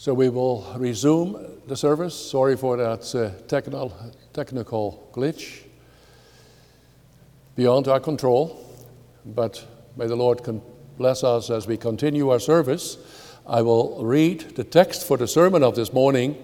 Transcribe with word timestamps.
So 0.00 0.14
we 0.14 0.30
will 0.30 0.64
resume 0.78 1.60
the 1.66 1.76
service. 1.76 2.14
Sorry 2.14 2.56
for 2.56 2.78
that 2.78 3.14
uh, 3.14 3.38
technical, 3.48 3.92
technical 4.32 5.10
glitch. 5.12 5.64
Beyond 7.54 7.86
our 7.86 8.00
control, 8.00 8.66
but 9.26 9.62
may 9.98 10.06
the 10.06 10.16
Lord 10.16 10.40
bless 10.96 11.22
us 11.22 11.50
as 11.50 11.66
we 11.66 11.76
continue 11.76 12.30
our 12.30 12.40
service. 12.40 12.96
I 13.46 13.60
will 13.60 14.02
read 14.02 14.56
the 14.56 14.64
text 14.64 15.06
for 15.06 15.18
the 15.18 15.28
sermon 15.28 15.62
of 15.62 15.76
this 15.76 15.92
morning 15.92 16.42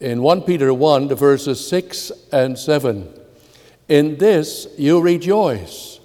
in 0.00 0.22
1 0.22 0.40
Peter 0.40 0.72
1, 0.72 1.08
the 1.08 1.14
verses 1.14 1.68
6 1.68 2.10
and 2.32 2.58
7. 2.58 3.12
In 3.88 4.16
this 4.16 4.66
you 4.78 5.02
rejoice, 5.02 6.00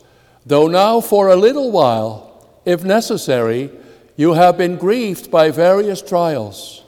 though 0.45 0.68
now 0.68 0.99
for 0.99 1.29
a 1.29 1.38
little 1.38 1.71
while, 1.71 2.59
if 2.65 2.83
necessary, 2.83 3.71
you 4.15 4.33
have 4.33 4.57
been 4.57 4.75
grieved 4.77 5.31
by 5.31 5.51
various 5.51 6.01
trials, 6.01 6.83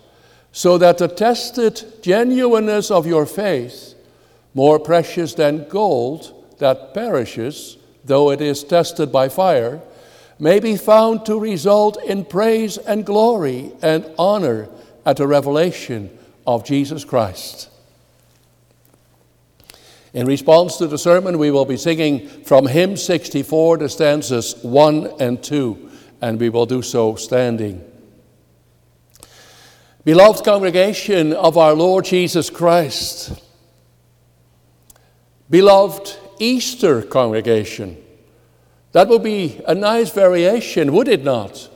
so 0.51 0.77
that 0.77 0.97
the 0.97 1.07
tested 1.07 1.83
genuineness 2.01 2.91
of 2.91 3.07
your 3.07 3.25
faith, 3.25 3.95
more 4.53 4.79
precious 4.79 5.33
than 5.33 5.67
gold 5.67 6.33
that 6.59 6.93
perishes, 6.93 7.77
though 8.05 8.29
it 8.29 8.41
is 8.41 8.63
tested 8.63 9.11
by 9.11 9.29
fire, 9.29 9.81
may 10.37 10.59
be 10.59 10.75
found 10.75 11.25
to 11.25 11.39
result 11.39 12.01
in 12.03 12.25
praise 12.25 12.77
and 12.77 13.05
glory 13.05 13.71
and 13.81 14.05
honor 14.17 14.67
at 15.05 15.17
the 15.17 15.27
revelation 15.27 16.09
of 16.45 16.65
Jesus 16.65 17.05
Christ. 17.05 17.69
In 20.13 20.27
response 20.27 20.77
to 20.77 20.85
the 20.85 20.97
sermon, 20.97 21.39
we 21.39 21.49
will 21.49 21.65
be 21.65 21.77
singing 21.77 22.27
from 22.43 22.67
hymn 22.67 22.97
64, 22.97 23.77
the 23.77 23.89
stanzas 23.89 24.55
1 24.63 25.13
and 25.19 25.41
2 25.41 25.89
and 26.23 26.39
we 26.39 26.47
will 26.47 26.65
do 26.65 26.81
so 26.81 27.15
standing. 27.15 27.83
Beloved 30.05 30.45
congregation 30.45 31.33
of 31.33 31.57
our 31.57 31.73
Lord 31.73 32.05
Jesus 32.05 32.49
Christ, 32.49 33.37
beloved 35.49 36.15
Easter 36.39 37.01
congregation, 37.01 38.01
that 38.93 39.09
would 39.09 39.21
be 39.21 39.61
a 39.67 39.75
nice 39.75 40.11
variation, 40.11 40.93
would 40.93 41.09
it 41.09 41.25
not, 41.25 41.69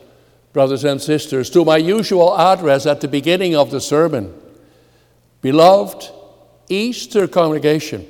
brothers 0.54 0.86
and 0.86 1.02
sisters, 1.02 1.50
to 1.50 1.66
my 1.66 1.76
usual 1.76 2.38
address 2.38 2.86
at 2.86 3.02
the 3.02 3.10
beginning 3.10 3.54
of 3.54 3.70
the 3.70 3.82
sermon? 3.82 4.34
Beloved 5.42 6.10
Easter 6.70 7.28
congregation. 7.28 8.08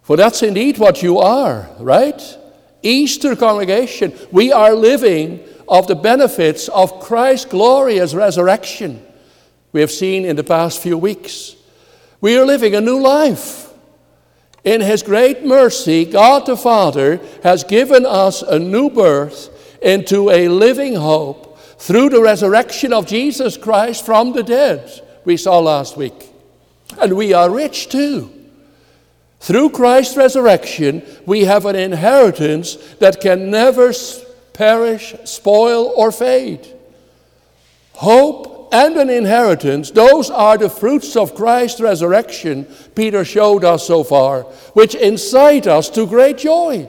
For 0.00 0.16
that's 0.16 0.42
indeed 0.42 0.78
what 0.78 1.02
you 1.02 1.18
are, 1.18 1.68
right? 1.80 2.38
Easter 2.82 3.34
congregation, 3.34 4.12
we 4.30 4.52
are 4.52 4.74
living 4.74 5.40
of 5.68 5.86
the 5.86 5.94
benefits 5.94 6.68
of 6.68 7.00
Christ's 7.00 7.46
glorious 7.46 8.14
resurrection. 8.14 9.04
We 9.72 9.80
have 9.80 9.90
seen 9.90 10.24
in 10.24 10.36
the 10.36 10.44
past 10.44 10.82
few 10.82 10.96
weeks. 10.96 11.56
We 12.20 12.38
are 12.38 12.44
living 12.44 12.74
a 12.74 12.80
new 12.80 13.00
life. 13.00 13.72
In 14.64 14.80
His 14.80 15.02
great 15.02 15.44
mercy, 15.44 16.04
God 16.04 16.46
the 16.46 16.56
Father 16.56 17.20
has 17.42 17.64
given 17.64 18.06
us 18.06 18.42
a 18.42 18.58
new 18.58 18.90
birth 18.90 19.78
into 19.82 20.30
a 20.30 20.48
living 20.48 20.94
hope 20.94 21.58
through 21.78 22.08
the 22.08 22.22
resurrection 22.22 22.92
of 22.92 23.06
Jesus 23.06 23.56
Christ 23.56 24.04
from 24.04 24.32
the 24.32 24.42
dead, 24.42 24.90
we 25.24 25.36
saw 25.36 25.58
last 25.58 25.96
week. 25.96 26.30
And 27.00 27.16
we 27.16 27.32
are 27.32 27.50
rich 27.50 27.88
too. 27.88 28.32
Through 29.40 29.70
Christ's 29.70 30.16
resurrection, 30.16 31.02
we 31.24 31.44
have 31.44 31.66
an 31.66 31.76
inheritance 31.76 32.76
that 33.00 33.20
can 33.20 33.50
never 33.50 33.92
perish, 34.52 35.14
spoil, 35.24 35.92
or 35.96 36.10
fade. 36.10 36.66
Hope 37.92 38.68
and 38.72 38.96
an 38.96 39.10
inheritance, 39.10 39.90
those 39.90 40.30
are 40.30 40.58
the 40.58 40.68
fruits 40.68 41.16
of 41.16 41.34
Christ's 41.34 41.80
resurrection, 41.80 42.66
Peter 42.94 43.24
showed 43.24 43.64
us 43.64 43.86
so 43.86 44.02
far, 44.02 44.42
which 44.72 44.94
incite 44.94 45.66
us 45.66 45.88
to 45.90 46.06
great 46.06 46.38
joy. 46.38 46.88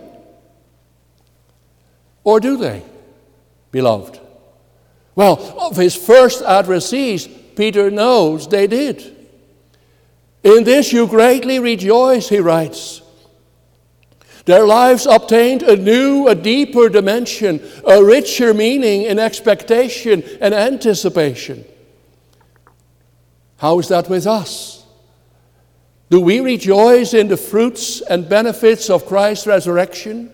Or 2.23 2.39
do 2.39 2.57
they, 2.57 2.83
beloved? 3.71 4.19
Well, 5.15 5.39
of 5.59 5.77
his 5.77 5.95
first 5.95 6.43
addressees, 6.43 7.29
Peter 7.55 7.89
knows 7.89 8.47
they 8.47 8.67
did. 8.67 9.16
In 10.43 10.63
this 10.63 10.93
you 10.93 11.07
greatly 11.07 11.59
rejoice, 11.59 12.29
he 12.29 12.39
writes. 12.39 13.01
Their 14.45 14.65
lives 14.65 15.05
obtained 15.05 15.63
a 15.63 15.75
new, 15.75 16.29
a 16.29 16.35
deeper 16.35 16.87
dimension, 16.87 17.61
a 17.85 18.01
richer 18.01 18.53
meaning 18.53 19.01
in 19.01 19.19
expectation 19.19 20.23
and 20.39 20.53
anticipation. 20.53 21.65
How 23.57 23.79
is 23.79 23.89
that 23.89 24.09
with 24.09 24.25
us? 24.25 24.85
Do 26.09 26.21
we 26.21 26.39
rejoice 26.39 27.13
in 27.13 27.27
the 27.27 27.35
fruits 27.35 27.99
and 27.99 28.29
benefits 28.29 28.89
of 28.89 29.05
Christ's 29.05 29.47
resurrection? 29.47 30.31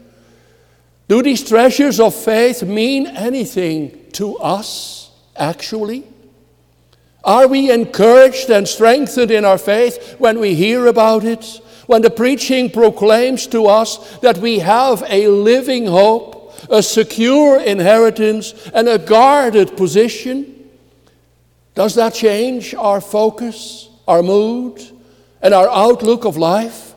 Do 1.07 1.23
these 1.23 1.47
treasures 1.47 1.99
of 1.99 2.13
faith 2.13 2.61
mean 2.61 3.07
anything 3.07 4.11
to 4.13 4.37
us, 4.37 5.09
actually? 5.35 6.03
Are 7.23 7.47
we 7.47 7.71
encouraged 7.71 8.49
and 8.49 8.67
strengthened 8.67 9.31
in 9.31 9.45
our 9.45 9.57
faith 9.57 10.15
when 10.19 10.39
we 10.39 10.55
hear 10.55 10.87
about 10.87 11.23
it? 11.23 11.61
When 11.87 12.01
the 12.01 12.09
preaching 12.09 12.69
proclaims 12.69 13.47
to 13.47 13.67
us 13.67 14.17
that 14.19 14.37
we 14.37 14.59
have 14.59 15.03
a 15.07 15.27
living 15.27 15.85
hope, 15.85 16.53
a 16.69 16.83
secure 16.83 17.61
inheritance, 17.61 18.53
and 18.73 18.87
a 18.87 18.97
guarded 18.97 19.77
position? 19.77 20.69
Does 21.75 21.95
that 21.95 22.13
change 22.13 22.73
our 22.75 23.01
focus, 23.01 23.89
our 24.07 24.21
mood, 24.21 24.81
and 25.41 25.53
our 25.53 25.69
outlook 25.69 26.25
of 26.25 26.37
life? 26.37 26.93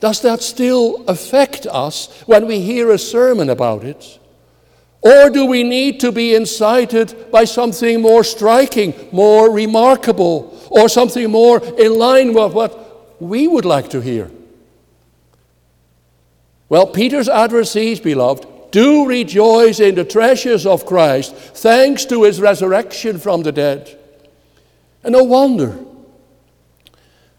Does 0.00 0.20
that 0.22 0.42
still 0.42 1.04
affect 1.08 1.66
us 1.66 2.22
when 2.26 2.46
we 2.46 2.60
hear 2.60 2.90
a 2.90 2.98
sermon 2.98 3.50
about 3.50 3.84
it? 3.84 4.18
Or 5.00 5.30
do 5.30 5.46
we 5.46 5.62
need 5.62 6.00
to 6.00 6.10
be 6.10 6.34
incited 6.34 7.30
by 7.30 7.44
something 7.44 8.02
more 8.02 8.24
striking, 8.24 8.94
more 9.12 9.50
remarkable, 9.50 10.56
or 10.70 10.88
something 10.88 11.30
more 11.30 11.62
in 11.64 11.94
line 11.94 12.34
with 12.34 12.52
what 12.52 13.20
we 13.20 13.46
would 13.46 13.64
like 13.64 13.90
to 13.90 14.00
hear? 14.00 14.30
Well, 16.68 16.86
Peter's 16.86 17.28
adversaries, 17.28 18.00
beloved, 18.00 18.46
do 18.70 19.06
rejoice 19.06 19.80
in 19.80 19.94
the 19.94 20.04
treasures 20.04 20.66
of 20.66 20.84
Christ, 20.84 21.34
thanks 21.34 22.04
to 22.06 22.24
his 22.24 22.40
resurrection 22.40 23.18
from 23.18 23.42
the 23.42 23.52
dead. 23.52 23.98
And 25.02 25.12
no 25.12 25.24
wonder, 25.24 25.78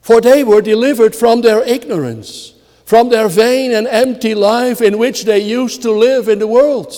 for 0.02 0.22
they 0.22 0.44
were 0.44 0.62
delivered 0.62 1.16
from 1.16 1.42
their 1.42 1.62
ignorance, 1.62 2.54
from 2.86 3.10
their 3.10 3.28
vain 3.28 3.72
and 3.72 3.86
empty 3.86 4.34
life 4.34 4.82
in 4.82 4.98
which 4.98 5.26
they 5.26 5.40
used 5.40 5.84
to 5.84 5.92
live 5.92 6.28
in 6.28 6.40
the 6.40 6.48
world. 6.48 6.94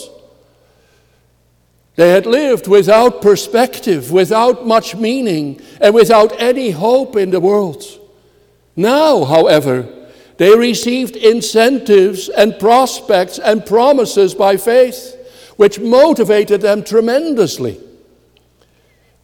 They 1.96 2.09
had 2.09 2.25
lived 2.25 2.68
without 2.68 3.22
perspective, 3.22 4.12
without 4.12 4.66
much 4.66 4.96
meaning, 4.96 5.62
and 5.79 5.94
without 5.94 6.40
any 6.41 6.72
hope 6.72 7.16
in 7.16 7.31
the 7.31 7.40
world. 7.40 7.84
Now, 8.75 9.25
however, 9.25 9.88
they 10.38 10.56
received 10.57 11.16
incentives 11.16 12.29
and 12.29 12.57
prospects 12.57 13.38
and 13.38 13.66
promises 13.66 14.34
by 14.34 14.57
faith, 14.57 15.16
which 15.57 15.79
motivated 15.79 16.62
them 16.62 16.84
tremendously. 16.84 17.79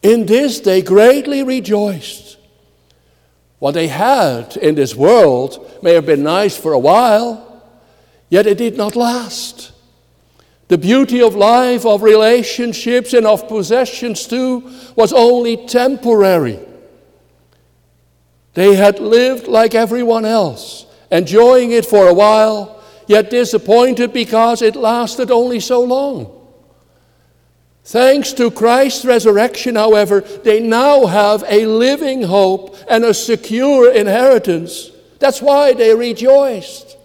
In 0.02 0.26
this 0.26 0.60
they 0.60 0.82
greatly 0.82 1.42
rejoiced. 1.42 2.36
What 3.58 3.72
they 3.72 3.88
had 3.88 4.56
in 4.56 4.76
this 4.76 4.94
world 4.94 5.80
may 5.82 5.94
have 5.94 6.06
been 6.06 6.22
nice 6.22 6.56
for 6.56 6.72
a 6.72 6.78
while, 6.78 7.64
yet 8.28 8.46
it 8.46 8.58
did 8.58 8.76
not 8.76 8.94
last. 8.94 9.72
The 10.68 10.78
beauty 10.78 11.22
of 11.22 11.34
life, 11.34 11.86
of 11.86 12.02
relationships, 12.02 13.14
and 13.14 13.26
of 13.26 13.48
possessions 13.48 14.26
too 14.26 14.70
was 14.94 15.14
only 15.14 15.56
temporary. 15.66 16.60
They 18.52 18.74
had 18.74 18.98
lived 19.00 19.48
like 19.48 19.74
everyone 19.74 20.26
else, 20.26 20.84
enjoying 21.10 21.70
it 21.70 21.86
for 21.86 22.06
a 22.06 22.14
while, 22.14 22.82
yet 23.06 23.30
disappointed 23.30 24.12
because 24.12 24.60
it 24.60 24.76
lasted 24.76 25.30
only 25.30 25.60
so 25.60 25.82
long. 25.82 26.34
Thanks 27.84 28.34
to 28.34 28.50
Christ's 28.50 29.06
resurrection, 29.06 29.76
however, 29.76 30.20
they 30.20 30.60
now 30.60 31.06
have 31.06 31.42
a 31.48 31.64
living 31.64 32.22
hope 32.22 32.76
and 32.86 33.02
a 33.02 33.14
secure 33.14 33.90
inheritance. 33.90 34.90
That's 35.18 35.40
why 35.40 35.72
they 35.72 35.94
rejoiced. 35.94 36.97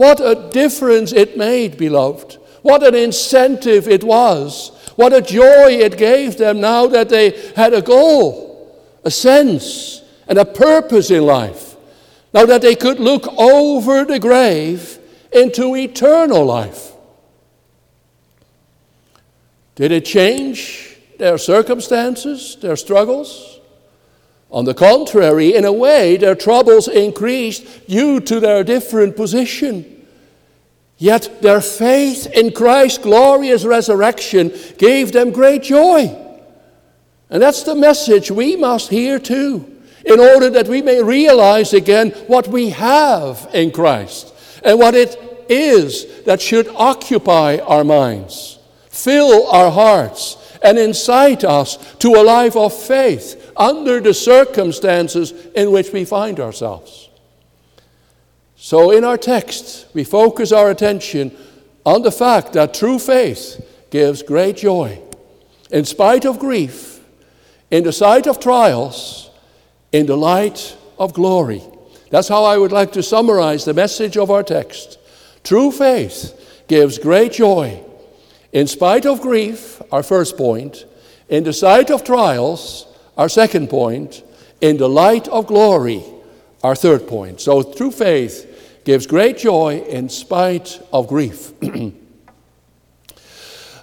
What 0.00 0.18
a 0.18 0.48
difference 0.48 1.12
it 1.12 1.36
made, 1.36 1.76
beloved. 1.76 2.38
What 2.62 2.82
an 2.82 2.94
incentive 2.94 3.86
it 3.86 4.02
was. 4.02 4.70
What 4.96 5.12
a 5.12 5.20
joy 5.20 5.72
it 5.72 5.98
gave 5.98 6.38
them 6.38 6.58
now 6.58 6.86
that 6.86 7.10
they 7.10 7.52
had 7.54 7.74
a 7.74 7.82
goal, 7.82 8.82
a 9.04 9.10
sense, 9.10 10.00
and 10.26 10.38
a 10.38 10.46
purpose 10.46 11.10
in 11.10 11.26
life. 11.26 11.76
Now 12.32 12.46
that 12.46 12.62
they 12.62 12.76
could 12.76 12.98
look 12.98 13.28
over 13.38 14.06
the 14.06 14.18
grave 14.18 14.98
into 15.34 15.76
eternal 15.76 16.46
life. 16.46 16.92
Did 19.74 19.92
it 19.92 20.06
change 20.06 20.96
their 21.18 21.36
circumstances, 21.36 22.56
their 22.62 22.76
struggles. 22.76 23.59
On 24.50 24.64
the 24.64 24.74
contrary, 24.74 25.54
in 25.54 25.64
a 25.64 25.72
way, 25.72 26.16
their 26.16 26.34
troubles 26.34 26.88
increased 26.88 27.86
due 27.86 28.20
to 28.20 28.40
their 28.40 28.64
different 28.64 29.16
position. 29.16 30.06
Yet 30.98 31.40
their 31.40 31.60
faith 31.60 32.26
in 32.26 32.52
Christ's 32.52 32.98
glorious 32.98 33.64
resurrection 33.64 34.52
gave 34.76 35.12
them 35.12 35.30
great 35.30 35.62
joy. 35.62 36.14
And 37.30 37.40
that's 37.40 37.62
the 37.62 37.76
message 37.76 38.30
we 38.30 38.56
must 38.56 38.90
hear 38.90 39.20
too, 39.20 39.82
in 40.04 40.18
order 40.18 40.50
that 40.50 40.68
we 40.68 40.82
may 40.82 41.00
realize 41.02 41.72
again 41.72 42.10
what 42.26 42.48
we 42.48 42.70
have 42.70 43.48
in 43.54 43.70
Christ 43.70 44.34
and 44.64 44.78
what 44.78 44.94
it 44.94 45.16
is 45.48 46.22
that 46.24 46.42
should 46.42 46.68
occupy 46.74 47.58
our 47.58 47.84
minds, 47.84 48.58
fill 48.88 49.46
our 49.46 49.70
hearts, 49.70 50.36
and 50.62 50.78
incite 50.78 51.44
us 51.44 51.78
to 51.96 52.14
a 52.16 52.22
life 52.22 52.56
of 52.56 52.74
faith 52.74 53.39
under 53.56 54.00
the 54.00 54.14
circumstances 54.14 55.32
in 55.54 55.70
which 55.70 55.92
we 55.92 56.04
find 56.04 56.40
ourselves. 56.40 57.08
So, 58.56 58.90
in 58.90 59.04
our 59.04 59.16
text, 59.16 59.86
we 59.94 60.04
focus 60.04 60.52
our 60.52 60.70
attention 60.70 61.36
on 61.86 62.02
the 62.02 62.12
fact 62.12 62.52
that 62.52 62.74
true 62.74 62.98
faith 62.98 63.64
gives 63.90 64.22
great 64.22 64.58
joy 64.58 65.00
in 65.70 65.84
spite 65.84 66.24
of 66.24 66.38
grief, 66.38 67.00
in 67.70 67.84
the 67.84 67.92
sight 67.92 68.26
of 68.26 68.40
trials, 68.40 69.30
in 69.92 70.06
the 70.06 70.16
light 70.16 70.76
of 70.98 71.14
glory. 71.14 71.62
That's 72.10 72.28
how 72.28 72.44
I 72.44 72.58
would 72.58 72.72
like 72.72 72.92
to 72.92 73.02
summarize 73.02 73.64
the 73.64 73.74
message 73.74 74.16
of 74.16 74.30
our 74.30 74.42
text. 74.42 74.98
True 75.44 75.70
faith 75.70 76.64
gives 76.68 76.98
great 76.98 77.32
joy 77.32 77.82
in 78.52 78.66
spite 78.66 79.06
of 79.06 79.20
grief, 79.20 79.80
our 79.92 80.02
first 80.02 80.36
point, 80.36 80.84
in 81.28 81.44
the 81.44 81.52
sight 81.52 81.90
of 81.90 82.02
trials, 82.02 82.86
our 83.20 83.28
second 83.28 83.68
point, 83.68 84.24
in 84.62 84.78
the 84.78 84.88
light 84.88 85.28
of 85.28 85.46
glory, 85.46 86.02
our 86.64 86.74
third 86.74 87.06
point. 87.06 87.38
So 87.38 87.62
true 87.62 87.90
faith 87.90 88.80
gives 88.86 89.06
great 89.06 89.36
joy 89.36 89.84
in 89.86 90.08
spite 90.08 90.80
of 90.90 91.06
grief. 91.06 91.52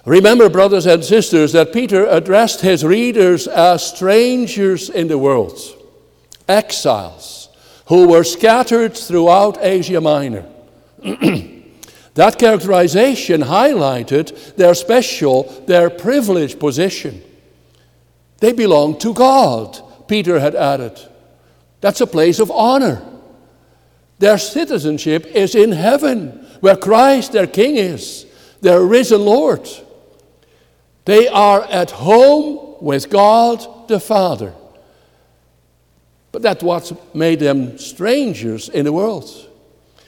Remember, 0.04 0.48
brothers 0.48 0.86
and 0.86 1.04
sisters, 1.04 1.52
that 1.52 1.72
Peter 1.72 2.04
addressed 2.06 2.62
his 2.62 2.84
readers 2.84 3.46
as 3.46 3.86
strangers 3.86 4.90
in 4.90 5.06
the 5.06 5.18
world, 5.18 5.56
exiles 6.48 7.48
who 7.86 8.08
were 8.08 8.24
scattered 8.24 8.96
throughout 8.96 9.56
Asia 9.60 10.00
Minor. 10.00 10.44
That 12.14 12.36
characterization 12.36 13.42
highlighted 13.42 14.56
their 14.56 14.74
special, 14.74 15.44
their 15.68 15.88
privileged 15.88 16.58
position. 16.58 17.22
They 18.38 18.52
belong 18.52 18.98
to 19.00 19.12
God, 19.14 19.78
Peter 20.08 20.38
had 20.38 20.54
added. 20.54 20.98
That's 21.80 22.00
a 22.00 22.06
place 22.06 22.38
of 22.38 22.50
honor. 22.50 23.02
Their 24.18 24.38
citizenship 24.38 25.26
is 25.26 25.54
in 25.54 25.72
heaven, 25.72 26.46
where 26.60 26.76
Christ, 26.76 27.32
their 27.32 27.46
King, 27.46 27.76
is, 27.76 28.26
their 28.60 28.82
risen 28.82 29.20
Lord. 29.20 29.68
They 31.04 31.28
are 31.28 31.62
at 31.64 31.90
home 31.90 32.76
with 32.80 33.10
God 33.10 33.88
the 33.88 34.00
Father. 34.00 34.54
But 36.32 36.42
that's 36.42 36.62
what 36.62 37.14
made 37.14 37.40
them 37.40 37.78
strangers 37.78 38.68
in 38.68 38.84
the 38.84 38.92
world. 38.92 39.30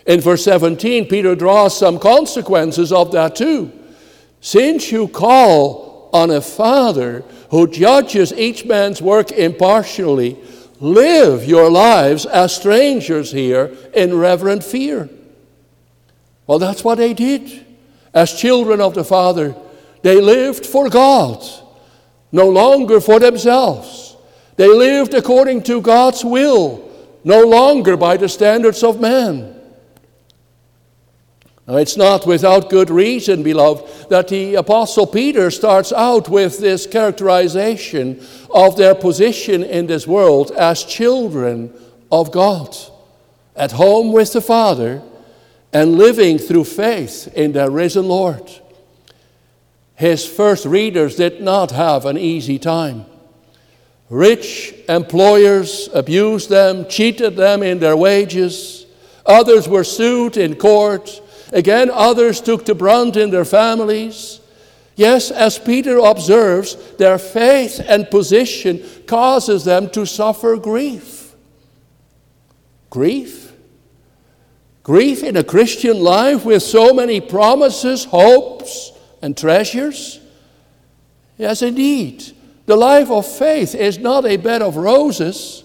In 0.07 0.21
verse 0.21 0.45
17, 0.45 1.09
Peter 1.09 1.35
draws 1.35 1.79
some 1.79 1.99
consequences 1.99 2.93
of 2.93 3.13
that 3.13 3.37
too. 3.37 3.73
Since 4.41 4.91
you 4.91 5.09
call 5.09 5.90
on 6.13 6.31
a 6.31 6.41
Father 6.41 7.25
who 7.51 7.67
judges 7.67 8.33
each 8.33 8.65
man's 8.65 9.03
work 9.03 9.33
impartially, 9.33 10.39
live 10.81 11.45
your 11.45 11.71
lives 11.71 12.27
as 12.27 12.55
strangers 12.55 13.31
here 13.33 13.77
in 13.95 14.17
reverent 14.17 14.65
fear. 14.65 15.09
Well, 16.47 16.59
that's 16.59 16.83
what 16.83 16.97
they 16.97 17.15
did. 17.15 17.67
As 18.13 18.33
children 18.33 18.81
of 18.81 18.95
the 18.95 19.05
Father, 19.05 19.55
they 20.03 20.21
lived 20.21 20.67
for 20.67 20.89
God, 20.89 21.45
no 22.33 22.49
longer 22.49 23.01
for 23.01 23.21
themselves. 23.21 24.17
They 24.57 24.69
lived 24.69 25.15
according 25.15 25.63
to 25.65 25.81
God's 25.81 26.25
will, 26.25 26.91
no 27.23 27.43
longer 27.43 27.97
by 27.97 28.17
the 28.17 28.29
standards 28.29 28.83
of 28.83 29.01
man. 29.01 29.60
Now, 31.67 31.77
it's 31.77 31.97
not 31.97 32.27
without 32.27 32.71
good 32.71 32.91
reason, 32.91 33.43
beloved, 33.43 34.11
that 34.11 34.29
the 34.29 34.57
Apostle 34.57 35.07
Peter 35.07 35.51
starts 35.51 35.93
out 35.93 36.29
with 36.29 36.59
this 36.59 36.87
characterization 36.87 38.21
of 38.53 38.77
their 38.77 38.95
position 38.95 39.63
in 39.63 39.87
this 39.87 40.07
world 40.07 40.51
as 40.53 40.83
children 40.83 41.73
of 42.11 42.33
God, 42.33 42.77
at 43.55 43.73
home 43.73 44.13
with 44.13 44.33
the 44.33 44.41
Father, 44.41 45.03
and 45.73 45.97
living 45.97 46.39
through 46.39 46.65
faith 46.65 47.33
in 47.37 47.53
their 47.53 47.71
risen 47.71 48.09
Lord. 48.09 48.51
His 49.95 50.27
first 50.27 50.65
readers 50.65 51.17
did 51.17 51.41
not 51.43 51.71
have 51.73 52.07
an 52.07 52.17
easy 52.17 52.59
time. 52.59 53.05
Rich 54.09 54.75
employers 54.89 55.89
abused 55.95 56.49
them, 56.49 56.89
cheated 56.89 57.37
them 57.37 57.63
in 57.63 57.79
their 57.79 57.97
wages. 57.97 58.87
Others 59.25 59.69
were 59.69 59.85
sued 59.85 60.37
in 60.37 60.57
court 60.57 61.23
Again, 61.53 61.91
others 61.93 62.41
took 62.41 62.65
the 62.65 62.75
brunt 62.75 63.17
in 63.17 63.31
their 63.31 63.45
families. 63.45 64.41
Yes, 64.95 65.31
as 65.31 65.59
Peter 65.59 65.99
observes, 65.99 66.77
their 66.97 67.19
faith 67.19 67.81
and 67.87 68.11
position 68.11 68.85
causes 69.07 69.65
them 69.65 69.91
to 69.91 70.07
suffer 70.07 70.57
grief. 70.57 71.35
Grief? 72.91 73.53
Grief 74.83 75.23
in 75.23 75.37
a 75.37 75.45
Christian 75.45 76.01
life 76.01 76.45
with 76.45 76.63
so 76.63 76.93
many 76.93 77.21
promises, 77.21 78.05
hopes, 78.05 78.93
and 79.23 79.37
treasures? 79.37 80.21
Yes, 81.39 81.63
indeed. 81.63 82.25
The 82.67 82.77
life 82.77 83.11
of 83.11 83.27
faith 83.27 83.75
is 83.75 83.99
not 83.99 84.27
a 84.27 84.37
bed 84.37 84.63
of 84.63 84.77
roses. 84.77 85.65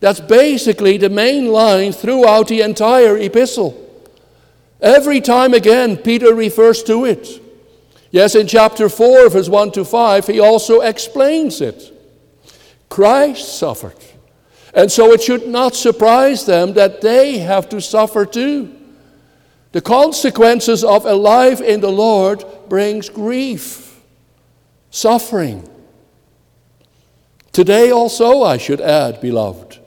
That's 0.00 0.20
basically 0.20 0.96
the 0.96 1.10
main 1.10 1.48
line 1.48 1.92
throughout 1.92 2.48
the 2.48 2.60
entire 2.60 3.18
epistle. 3.18 3.87
Every 4.80 5.20
time 5.20 5.54
again, 5.54 5.96
Peter 5.96 6.34
refers 6.34 6.82
to 6.84 7.04
it. 7.04 7.42
Yes, 8.10 8.34
in 8.34 8.46
chapter 8.46 8.88
4, 8.88 9.28
verse 9.28 9.48
1 9.48 9.72
to 9.72 9.84
5, 9.84 10.26
he 10.26 10.40
also 10.40 10.80
explains 10.80 11.60
it. 11.60 11.92
Christ 12.88 13.58
suffered. 13.58 13.96
And 14.72 14.90
so 14.90 15.12
it 15.12 15.22
should 15.22 15.48
not 15.48 15.74
surprise 15.74 16.46
them 16.46 16.74
that 16.74 17.00
they 17.00 17.38
have 17.38 17.68
to 17.70 17.80
suffer 17.80 18.24
too. 18.24 18.74
The 19.72 19.80
consequences 19.80 20.84
of 20.84 21.04
a 21.04 21.14
life 21.14 21.60
in 21.60 21.80
the 21.80 21.92
Lord 21.92 22.44
brings 22.68 23.08
grief, 23.08 24.00
suffering. 24.90 25.68
Today 27.52 27.90
also, 27.90 28.42
I 28.42 28.56
should 28.56 28.80
add, 28.80 29.20
beloved, 29.20 29.77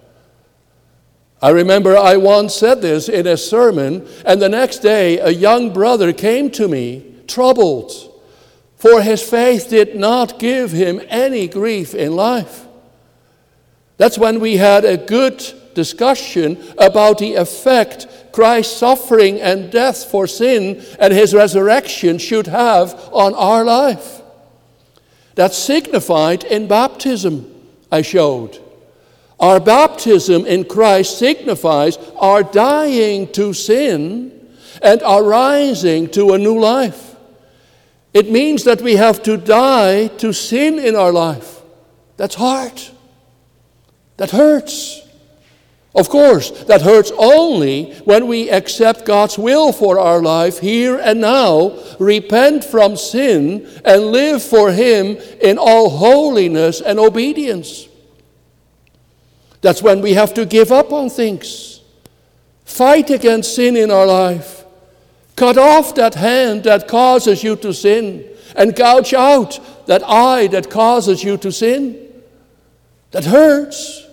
I 1.41 1.50
remember 1.50 1.98
I 1.98 2.17
once 2.17 2.53
said 2.53 2.81
this 2.81 3.10
in 3.10 3.25
a 3.25 3.36
sermon, 3.36 4.07
and 4.25 4.41
the 4.41 4.50
next 4.50 4.79
day 4.79 5.17
a 5.17 5.31
young 5.31 5.74
brother 5.74 6.13
came 6.13 6.51
to 6.51 6.67
me, 6.67 7.15
troubled, 7.27 7.91
for 8.77 9.01
his 9.01 9.21
faith 9.21 9.69
did 9.69 9.95
not 9.95 10.38
give 10.38 10.71
him 10.71 11.01
any 11.07 11.48
grief 11.48 11.95
in 11.95 12.15
life. 12.15 12.67
That's 13.98 14.17
when 14.17 14.39
we 14.39 14.57
had 14.57 14.86
a 14.86 14.98
good 14.98 15.43
discussion 15.74 16.57
about 16.77 17.17
the 17.17 17.36
effect 17.36 18.07
Christ's 18.31 18.77
suffering 18.77 19.39
and 19.41 19.71
death 19.71 20.05
for 20.05 20.27
sin 20.27 20.83
and 21.00 21.13
his 21.13 21.33
resurrection 21.33 22.17
should 22.17 22.48
have 22.48 22.93
on 23.12 23.33
our 23.33 23.63
life. 23.63 24.21
That's 25.36 25.57
signified 25.57 26.43
in 26.43 26.67
baptism, 26.67 27.53
I 27.91 28.01
showed. 28.01 28.60
Our 29.41 29.60
baptism 29.60 30.45
in 30.45 30.65
Christ 30.65 31.17
signifies 31.17 31.98
our 32.15 32.43
dying 32.43 33.31
to 33.31 33.53
sin 33.53 34.48
and 34.83 35.01
our 35.01 35.24
rising 35.24 36.10
to 36.10 36.33
a 36.33 36.38
new 36.38 36.60
life. 36.60 37.15
It 38.13 38.29
means 38.29 38.65
that 38.65 38.81
we 38.81 38.98
have 38.98 39.24
to 39.24 39.38
die 39.38 40.07
to 40.19 40.31
sin 40.31 40.77
in 40.77 40.95
our 40.95 41.12
life. 41.12 41.62
That's 42.17 42.36
hard. 42.36 42.79
That 44.17 44.29
hurts. 44.29 45.01
Of 45.95 46.07
course, 46.10 46.51
that 46.65 46.83
hurts 46.83 47.12
only 47.17 47.93
when 48.05 48.27
we 48.27 48.51
accept 48.51 49.05
God's 49.05 49.39
will 49.39 49.74
for 49.74 49.98
our 49.98 50.21
life 50.21 50.60
here 50.60 51.00
and 51.00 51.19
now, 51.19 51.79
repent 52.00 52.63
from 52.63 52.95
sin, 52.95 53.67
and 53.83 54.12
live 54.12 54.43
for 54.43 54.71
Him 54.71 55.17
in 55.41 55.57
all 55.57 55.89
holiness 55.89 56.79
and 56.79 57.00
obedience. 57.00 57.88
That's 59.62 59.82
when 59.82 60.01
we 60.01 60.13
have 60.13 60.34
to 60.34 60.46
give 60.46 60.72
up 60.72 60.91
on 60.91 61.10
things, 61.10 61.82
fight 62.65 63.10
against 63.10 63.56
sin 63.56 63.75
in 63.75 63.91
our 63.91 64.06
life, 64.06 64.65
cut 65.36 65.58
off 65.58 65.96
that 65.96 66.15
hand 66.15 66.63
that 66.63 66.88
causes 66.88 67.44
you 67.44 67.56
to 67.58 67.74
sin, 67.74 68.27
and 68.56 68.75
gouge 68.75 69.13
out 69.13 69.60
that 69.88 70.03
eye 70.03 70.48
that 70.48 70.70
causes 70.70 71.24
you 71.24 71.38
to 71.38 71.51
sin. 71.51 71.98
That 73.12 73.25
hurts. 73.25 74.06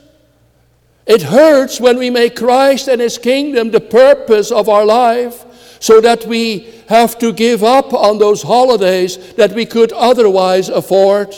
It 1.06 1.22
hurts 1.22 1.80
when 1.80 1.98
we 1.98 2.10
make 2.10 2.36
Christ 2.36 2.88
and 2.88 3.00
His 3.00 3.16
kingdom 3.16 3.70
the 3.70 3.80
purpose 3.80 4.50
of 4.50 4.68
our 4.68 4.84
life, 4.84 5.44
so 5.80 6.00
that 6.00 6.26
we 6.26 6.72
have 6.88 7.18
to 7.20 7.32
give 7.32 7.62
up 7.62 7.94
on 7.94 8.18
those 8.18 8.42
holidays 8.42 9.34
that 9.34 9.52
we 9.52 9.64
could 9.64 9.92
otherwise 9.92 10.68
afford, 10.68 11.34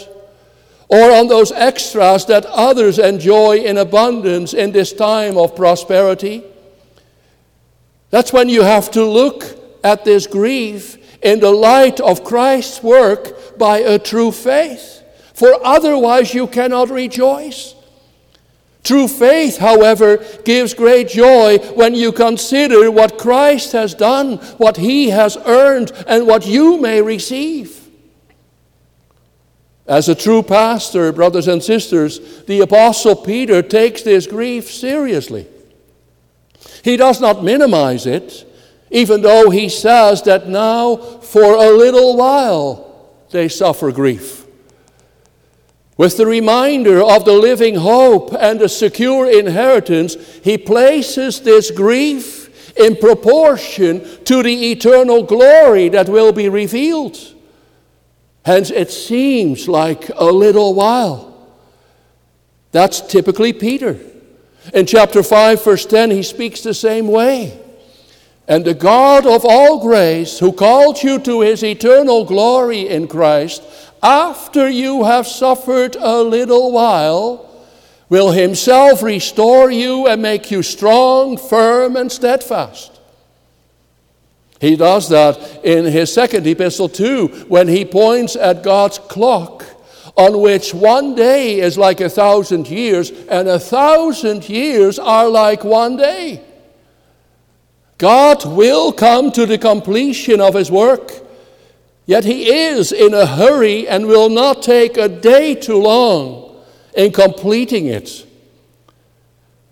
or 0.91 1.13
on 1.13 1.29
those 1.29 1.53
extras 1.53 2.27
that 2.27 2.45
others 2.47 2.99
enjoy 2.99 3.59
in 3.59 3.79
abundance 3.79 4.53
in 4.53 4.73
this 4.73 4.93
time 4.93 5.39
of 5.39 5.55
prosperity. 5.55 6.43
That's 8.11 8.33
when 8.33 8.49
you 8.49 8.63
have 8.63 8.91
to 8.93 9.05
look 9.05 9.45
at 9.85 10.05
this 10.05 10.27
grief 10.27 10.99
in 11.23 11.39
the 11.39 11.53
light 11.53 12.01
of 12.01 12.25
Christ's 12.25 12.83
work 12.83 13.57
by 13.57 13.79
a 13.79 14.01
true 14.01 14.33
faith, 14.33 15.03
for 15.33 15.55
otherwise 15.65 16.35
you 16.35 16.49
cannot 16.49 16.91
rejoice. 16.91 17.77
True 18.83 19.07
faith, 19.07 19.59
however, 19.59 20.25
gives 20.45 20.75
great 20.75 21.09
joy 21.09 21.59
when 21.75 21.95
you 21.95 22.11
consider 22.11 22.91
what 22.91 23.19
Christ 23.19 23.73
has 23.73 23.95
done, 23.95 24.39
what 24.57 24.77
he 24.77 25.11
has 25.11 25.37
earned, 25.45 25.93
and 26.09 26.27
what 26.27 26.47
you 26.47 26.81
may 26.81 27.01
receive. 27.01 27.80
As 29.91 30.09
a 30.09 30.15
true 30.15 30.45
pastor, 30.45 31.11
brothers 31.11 31.49
and 31.49 31.61
sisters, 31.61 32.45
the 32.45 32.61
Apostle 32.61 33.17
Peter 33.17 33.61
takes 33.61 34.03
this 34.03 34.25
grief 34.25 34.71
seriously. 34.71 35.49
He 36.85 36.97
does 36.97 37.21
not 37.21 37.43
minimize 37.43 38.07
it, 38.07 38.47
even 38.93 39.21
though 39.21 39.51
he 39.51 39.69
says 39.69 40.23
that 40.23 40.49
now, 40.49 40.95
for 40.97 41.57
a 41.57 41.73
little 41.73 42.17
while, 42.17 43.11
they 43.31 43.49
suffer 43.49 43.91
grief. 43.91 44.47
With 45.97 46.17
the 46.17 46.27
reminder 46.27 47.03
of 47.03 47.25
the 47.25 47.33
living 47.33 47.75
hope 47.75 48.33
and 48.39 48.61
the 48.61 48.69
secure 48.69 49.29
inheritance, 49.29 50.15
he 50.45 50.57
places 50.57 51.41
this 51.41 51.73
grief 51.73 52.79
in 52.79 52.95
proportion 52.95 54.07
to 54.27 54.45
the 54.45 54.71
eternal 54.71 55.25
glory 55.25 55.89
that 55.89 56.09
will 56.09 56.31
be 56.31 56.49
revealed. 56.49 57.19
Hence, 58.45 58.71
it 58.71 58.91
seems 58.91 59.69
like 59.69 60.11
a 60.17 60.25
little 60.25 60.75
while. 60.75 61.49
That's 62.73 63.01
typically 63.01 63.53
Peter. 63.53 63.99
In 64.73 64.87
chapter 64.87 65.23
5, 65.23 65.65
verse 65.65 65.87
10, 65.87 66.11
he 66.11 66.23
speaks 66.23 66.63
the 66.63 66.75
same 66.75 67.09
way. 67.09 67.59
And 68.47 68.65
the 68.65 68.75
God 68.75 69.27
of 69.27 69.45
all 69.45 69.81
grace, 69.81 70.39
who 70.39 70.53
called 70.53 71.03
you 71.03 71.19
to 71.21 71.41
his 71.41 71.63
eternal 71.63 72.25
glory 72.25 72.89
in 72.89 73.07
Christ, 73.09 73.63
after 74.03 74.69
you 74.69 75.05
have 75.05 75.27
suffered 75.27 75.97
a 75.97 76.23
little 76.23 76.73
while, 76.73 77.47
will 78.09 78.33
himself 78.33 79.03
restore 79.03 79.71
you 79.71 80.07
and 80.09 80.21
make 80.21 80.51
you 80.51 80.63
strong, 80.63 81.37
firm, 81.37 81.97
and 81.97 82.11
steadfast. 82.11 83.00
He 84.61 84.77
does 84.77 85.09
that 85.09 85.65
in 85.65 85.87
his 85.87 86.13
second 86.13 86.47
epistle 86.47 86.89
too, 86.89 87.29
when 87.49 87.67
he 87.67 87.85
points 87.85 88.37
at 88.37 88.63
God's 88.63 88.99
clock, 88.99 89.65
on 90.17 90.41
which 90.41 90.75
one 90.75 91.15
day 91.15 91.61
is 91.61 91.79
like 91.79 92.01
a 92.01 92.11
thousand 92.11 92.69
years, 92.69 93.11
and 93.11 93.49
a 93.49 93.59
thousand 93.59 94.49
years 94.49 94.99
are 94.99 95.29
like 95.29 95.65
one 95.65 95.97
day. 95.97 96.45
God 97.97 98.45
will 98.45 98.93
come 98.93 99.33
to 99.33 99.47
the 99.47 99.59
completion 99.59 100.41
of 100.41 100.55
his 100.55 100.71
work. 100.71 101.13
Yet 102.07 102.25
he 102.25 102.51
is 102.51 102.93
in 102.93 103.15
a 103.15 103.27
hurry 103.27 103.87
and 103.87 104.07
will 104.07 104.29
not 104.29 104.63
take 104.63 104.97
a 104.97 105.09
day 105.09 105.55
too 105.55 105.81
long 105.81 106.57
in 106.95 107.13
completing 107.13 107.87
it. 107.87 108.27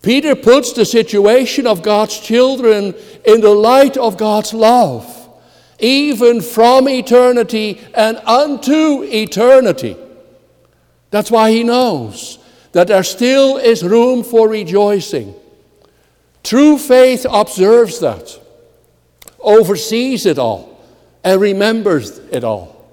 Peter 0.03 0.37
puts 0.37 0.73
the 0.73 0.85
situation 0.85 1.67
of 1.67 1.83
God's 1.83 2.19
children 2.21 2.95
in 3.25 3.41
the 3.41 3.55
light 3.55 3.97
of 3.97 4.17
God's 4.17 4.55
love, 4.55 5.29
even 5.81 6.41
from 6.41 6.89
eternity 6.89 7.81
and 7.95 8.17
unto 8.19 9.03
eternity. 9.03 9.97
That's 11.11 11.31
why 11.31 11.51
he 11.51 11.65
knows 11.65 12.39
that 12.73 12.87
there 12.87 13.03
still 13.03 13.57
is 13.57 13.83
room 13.83 14.23
for 14.23 14.49
rejoicing. 14.49 15.35
True 16.45 16.79
faith 16.79 17.27
observes 17.29 17.99
that, 18.01 18.39
oversees 19.41 20.27
it 20.27 20.39
all 20.39 20.81
and 21.25 21.41
remembers 21.41 22.19
it 22.19 22.45
all. 22.45 22.89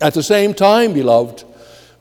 At 0.00 0.14
the 0.14 0.22
same 0.22 0.54
time, 0.54 0.92
beloved, 0.92 1.44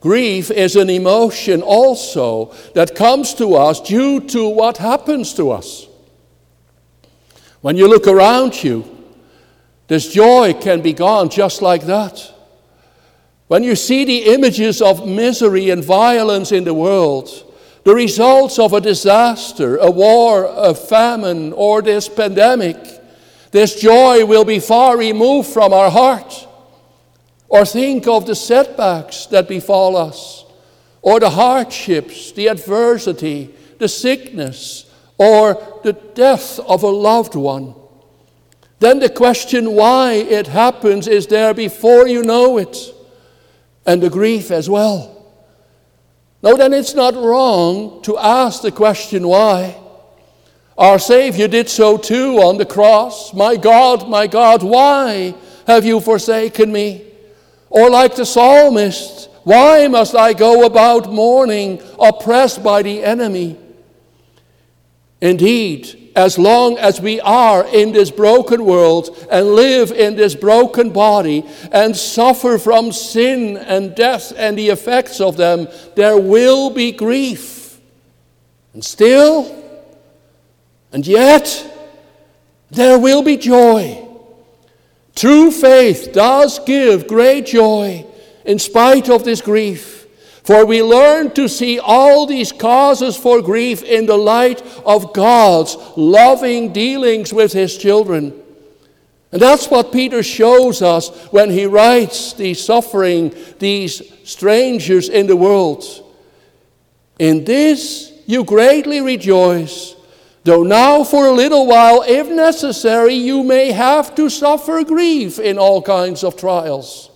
grief 0.02 0.52
is 0.52 0.76
an 0.76 0.90
emotion 0.90 1.62
also 1.62 2.54
that 2.74 2.96
comes 2.96 3.34
to 3.36 3.56
us 3.56 3.82
due 3.82 4.20
to 4.22 4.48
what 4.48 4.78
happens 4.78 5.34
to 5.34 5.52
us. 5.52 5.88
When 7.62 7.76
you 7.76 7.88
look 7.88 8.08
around 8.08 8.64
you, 8.64 8.86
this 9.88 10.14
joy 10.14 10.54
can 10.54 10.82
be 10.82 10.94
gone 10.94 11.30
just 11.30 11.62
like 11.62 11.84
that. 11.88 12.34
When 13.48 13.64
you 13.64 13.76
see 13.76 14.06
the 14.06 14.34
images 14.34 14.82
of 14.82 15.08
misery 15.08 15.72
and 15.72 15.84
violence 15.84 16.52
in 16.52 16.64
the 16.64 16.74
world, 16.74 17.30
the 17.84 17.96
results 17.96 18.60
of 18.60 18.74
a 18.74 18.82
disaster, 18.82 19.78
a 19.78 19.90
war, 19.90 20.46
a 20.46 20.76
famine, 20.76 21.54
or 21.54 21.82
this 21.82 22.08
pandemic, 22.08 22.78
this 23.52 23.82
joy 23.82 24.26
will 24.26 24.46
be 24.46 24.60
far 24.60 24.96
removed 24.98 25.50
from 25.50 25.74
our 25.74 25.90
heart. 25.90 26.48
Or 27.50 27.66
think 27.66 28.08
of 28.08 28.28
the 28.28 28.36
setbacks 28.36 29.26
that 29.28 29.48
befall 29.48 29.98
us, 29.98 30.46
or 31.02 31.20
the 31.20 31.32
hardships, 31.32 32.32
the 32.32 32.48
adversity, 32.48 33.54
the 33.80 33.88
sickness, 33.90 34.86
or 35.18 35.82
the 35.84 35.94
death 35.94 36.60
of 36.60 36.84
a 36.84 36.88
loved 36.88 37.36
one. 37.36 37.74
Then 38.80 39.00
the 39.00 39.10
question 39.10 39.74
why 39.74 40.14
it 40.14 40.48
happens 40.48 41.08
is 41.08 41.28
there 41.28 41.54
before 41.54 42.08
you 42.08 42.24
know 42.24 42.58
it, 42.58 42.78
and 43.86 44.02
the 44.02 44.10
grief 44.10 44.52
as 44.52 44.70
well. 44.70 45.16
Now, 46.42 46.56
then 46.56 46.72
it's 46.72 46.94
not 46.94 47.16
wrong 47.16 48.02
to 48.04 48.18
ask 48.18 48.62
the 48.62 48.72
question 48.72 49.28
why. 49.28 49.76
Our 50.78 51.00
Savior 51.00 51.50
did 51.50 51.68
so 51.68 51.98
too 51.98 52.38
on 52.38 52.58
the 52.58 52.66
cross. 52.66 53.34
My 53.34 53.58
God, 53.58 54.08
my 54.08 54.28
God, 54.28 54.64
why 54.64 55.36
have 55.68 55.84
you 55.84 56.00
forsaken 56.00 56.72
me? 56.72 57.09
Or 57.70 57.90
like 57.90 58.16
the 58.16 58.26
psalmist, 58.26 59.30
why 59.44 59.88
must 59.88 60.16
I 60.16 60.34
go 60.34 60.66
about 60.66 61.12
mourning, 61.12 61.82
oppressed 62.00 62.64
by 62.64 62.82
the 62.82 63.04
enemy? 63.04 63.58
Indeed, 65.22 66.12
as 66.16 66.38
long 66.38 66.78
as 66.78 67.00
we 67.00 67.22
are 67.22 67.66
in 67.66 67.92
this 67.92 68.10
broken 68.10 68.66
world 68.66 69.28
and 69.32 69.56
live 69.56 69.92
in 69.92 70.16
this 70.16 70.36
broken 70.36 70.90
body 70.90 71.46
and 71.72 71.96
suffer 71.96 72.58
from 72.58 72.92
sin 72.92 73.58
and 73.58 73.96
death 73.96 74.34
and 74.36 74.58
the 74.58 74.70
effects 74.70 75.22
of 75.22 75.38
them, 75.38 75.68
there 75.96 76.18
will 76.18 76.70
be 76.70 76.92
grief. 76.92 77.80
And 78.74 78.84
still, 78.84 79.56
and 80.92 81.06
yet, 81.06 81.66
there 82.72 82.98
will 82.98 83.22
be 83.22 83.38
joy. 83.38 84.09
True 85.20 85.52
faith 85.52 86.14
does 86.14 86.60
give 86.60 87.06
great 87.06 87.46
joy 87.46 88.06
in 88.46 88.58
spite 88.58 89.10
of 89.10 89.26
this 89.26 89.42
grief. 89.42 90.08
For 90.46 90.66
we 90.66 90.82
learn 90.82 91.32
to 91.32 91.50
see 91.50 91.78
all 91.78 92.26
these 92.26 92.54
causes 92.54 93.18
for 93.18 93.42
grief 93.42 93.84
in 93.84 94.06
the 94.06 94.16
light 94.16 94.62
of 94.86 95.12
God's 95.12 95.76
loving 95.98 96.72
dealings 96.72 97.34
with 97.34 97.52
His 97.52 97.78
children. 97.78 98.34
And 99.34 99.42
that's 99.42 99.70
what 99.70 99.92
Peter 99.92 100.24
shows 100.24 100.82
us 100.82 101.10
when 101.34 101.50
he 101.50 101.66
writes 101.66 102.32
these 102.32 102.64
suffering, 102.64 103.36
these 103.60 104.02
strangers 104.24 105.10
in 105.10 105.28
the 105.28 105.36
world. 105.36 105.84
In 107.20 107.44
this 107.44 108.14
you 108.26 108.46
greatly 108.46 109.02
rejoice 109.02 109.98
Though 110.44 110.64
now, 110.64 111.04
for 111.04 111.28
a 111.28 111.32
little 111.32 111.68
while, 111.68 112.04
if 112.08 112.28
necessary, 112.30 113.14
you 113.14 113.44
may 113.44 113.72
have 113.72 114.16
to 114.16 114.30
suffer 114.30 114.84
grief 114.84 115.38
in 115.38 115.58
all 115.58 115.82
kinds 115.82 116.24
of 116.24 116.38
trials. 116.38 117.12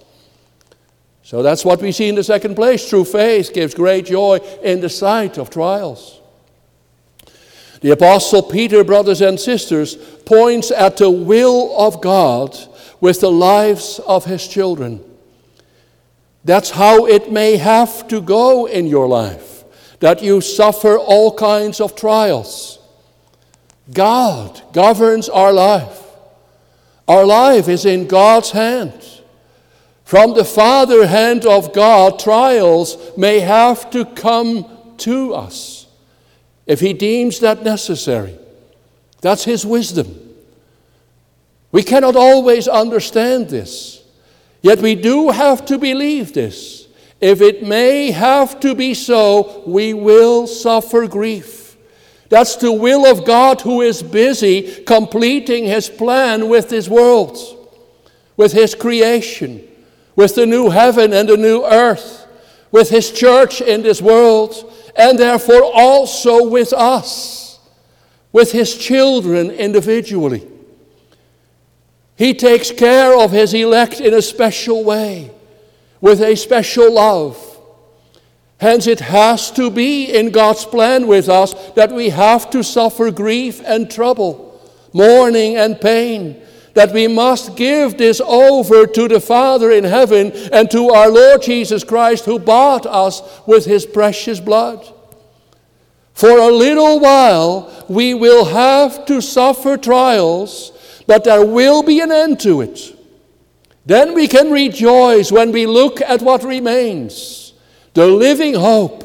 So 1.24 1.42
that's 1.42 1.64
what 1.64 1.82
we 1.82 1.94
see 1.94 2.10
in 2.10 2.16
the 2.16 2.24
second 2.24 2.56
place. 2.56 2.88
True 2.88 3.06
faith 3.06 3.54
gives 3.54 3.74
great 3.74 4.06
joy 4.06 4.38
in 4.62 4.82
the 4.82 4.90
sight 4.90 5.38
of 5.38 5.50
trials. 5.50 6.20
The 7.80 7.92
Apostle 7.92 8.44
Peter, 8.44 8.84
brothers 8.84 9.22
and 9.22 9.40
sisters, 9.40 9.96
points 9.96 10.70
at 10.72 10.98
the 10.98 11.10
will 11.10 11.76
of 11.78 12.02
God 12.02 12.58
with 13.00 13.22
the 13.22 13.32
lives 13.32 14.00
of 14.06 14.26
his 14.26 14.48
children. 14.48 15.04
That's 16.46 16.72
how 16.72 17.06
it 17.08 17.32
may 17.32 17.56
have 17.56 18.08
to 18.10 18.22
go 18.22 18.66
in 18.66 18.88
your 18.88 19.08
life, 19.08 19.64
that 20.02 20.22
you 20.22 20.42
suffer 20.42 20.98
all 20.98 21.34
kinds 21.36 21.80
of 21.80 21.96
trials. 21.96 22.80
God 23.92 24.62
governs 24.72 25.28
our 25.30 25.52
life. 25.52 26.02
Our 27.08 27.26
life 27.26 27.68
is 27.68 27.86
in 27.86 28.08
God's 28.08 28.52
hands. 28.52 29.22
From 30.06 30.34
the 30.34 30.46
Father 30.46 31.08
hand 31.08 31.46
of 31.46 31.74
God, 31.74 32.20
trials 32.20 32.98
may 33.18 33.40
have 33.40 33.90
to 33.92 34.06
come 34.06 34.66
to 34.98 35.34
us 35.34 35.88
if 36.66 36.80
He 36.80 36.94
deems 36.94 37.40
that 37.40 37.64
necessary. 37.64 38.38
That's 39.22 39.44
His 39.44 39.66
wisdom. 39.66 40.20
We 41.72 41.84
cannot 41.84 42.16
always 42.16 42.68
understand 42.68 43.50
this, 43.50 44.04
yet 44.62 44.80
we 44.80 44.96
do 44.96 45.32
have 45.32 45.66
to 45.66 45.78
believe 45.78 46.34
this. 46.34 46.88
If 47.20 47.42
it 47.42 47.64
may 47.64 48.12
have 48.12 48.60
to 48.60 48.76
be 48.76 48.94
so, 48.94 49.64
we 49.66 49.94
will 49.94 50.46
suffer 50.46 51.08
grief. 51.08 51.63
That's 52.30 52.56
the 52.56 52.72
will 52.72 53.06
of 53.06 53.26
God 53.26 53.62
who 53.62 53.82
is 53.82 54.02
busy 54.02 54.84
completing 54.86 55.66
His 55.66 55.90
plan 55.90 56.50
with 56.50 56.70
his 56.70 56.90
world, 56.90 57.38
with 58.38 58.54
His 58.54 58.76
creation 58.76 59.68
with 60.16 60.36
the 60.36 60.46
new 60.46 60.70
heaven 60.70 61.14
and 61.14 61.28
the 61.28 61.38
new 61.38 61.64
earth, 61.66 62.28
with 62.72 62.90
His 62.90 63.12
church 63.12 63.62
in 63.62 63.82
this 63.82 64.02
world, 64.02 64.72
and 64.96 65.18
therefore 65.18 65.72
also 65.74 66.48
with 66.48 66.74
us, 66.74 67.60
with 68.32 68.52
His 68.52 68.78
children 68.78 69.52
individually. 69.52 70.48
He 72.16 72.34
takes 72.34 72.72
care 72.72 73.18
of 73.18 73.32
His 73.32 73.54
elect 73.54 74.00
in 74.00 74.14
a 74.14 74.22
special 74.22 74.84
way, 74.84 75.32
with 76.00 76.22
a 76.22 76.36
special 76.36 76.94
love. 76.94 77.50
Hence, 78.64 78.88
it 78.88 79.02
has 79.02 79.52
to 79.52 79.70
be 79.70 80.06
in 80.06 80.32
God's 80.32 80.64
plan 80.64 81.06
with 81.06 81.28
us 81.28 81.54
that 81.72 81.92
we 81.92 82.08
have 82.08 82.50
to 82.52 82.64
suffer 82.64 83.12
grief 83.12 83.62
and 83.66 83.92
trouble, 83.92 84.58
mourning 84.94 85.58
and 85.58 85.82
pain, 85.82 86.42
that 86.74 86.94
we 86.94 87.10
must 87.10 87.58
give 87.58 87.98
this 87.98 88.22
over 88.22 88.88
to 88.88 89.10
the 89.10 89.20
Father 89.20 89.70
in 89.70 89.84
heaven 89.84 90.32
and 90.54 90.72
to 90.72 90.92
our 90.92 91.12
Lord 91.12 91.42
Jesus 91.42 91.84
Christ, 91.84 92.24
who 92.24 92.40
bought 92.40 92.86
us 92.86 93.22
with 93.46 93.66
his 93.66 93.86
precious 93.86 94.40
blood. 94.40 94.90
For 96.14 96.30
a 96.30 96.48
little 96.48 97.02
while 97.02 97.86
we 97.90 98.14
will 98.14 98.46
have 98.46 99.06
to 99.08 99.20
suffer 99.20 99.76
trials, 99.76 100.72
but 101.06 101.26
there 101.26 101.46
will 101.46 101.84
be 101.84 102.00
an 102.00 102.14
end 102.14 102.40
to 102.40 102.62
it. 102.62 102.98
Then 103.86 104.14
we 104.14 104.30
can 104.30 104.52
rejoice 104.52 105.34
when 105.34 105.52
we 105.52 105.66
look 105.66 106.00
at 106.00 106.22
what 106.22 106.46
remains 106.46 107.43
the 107.94 108.08
living 108.08 108.56
hope 108.56 109.04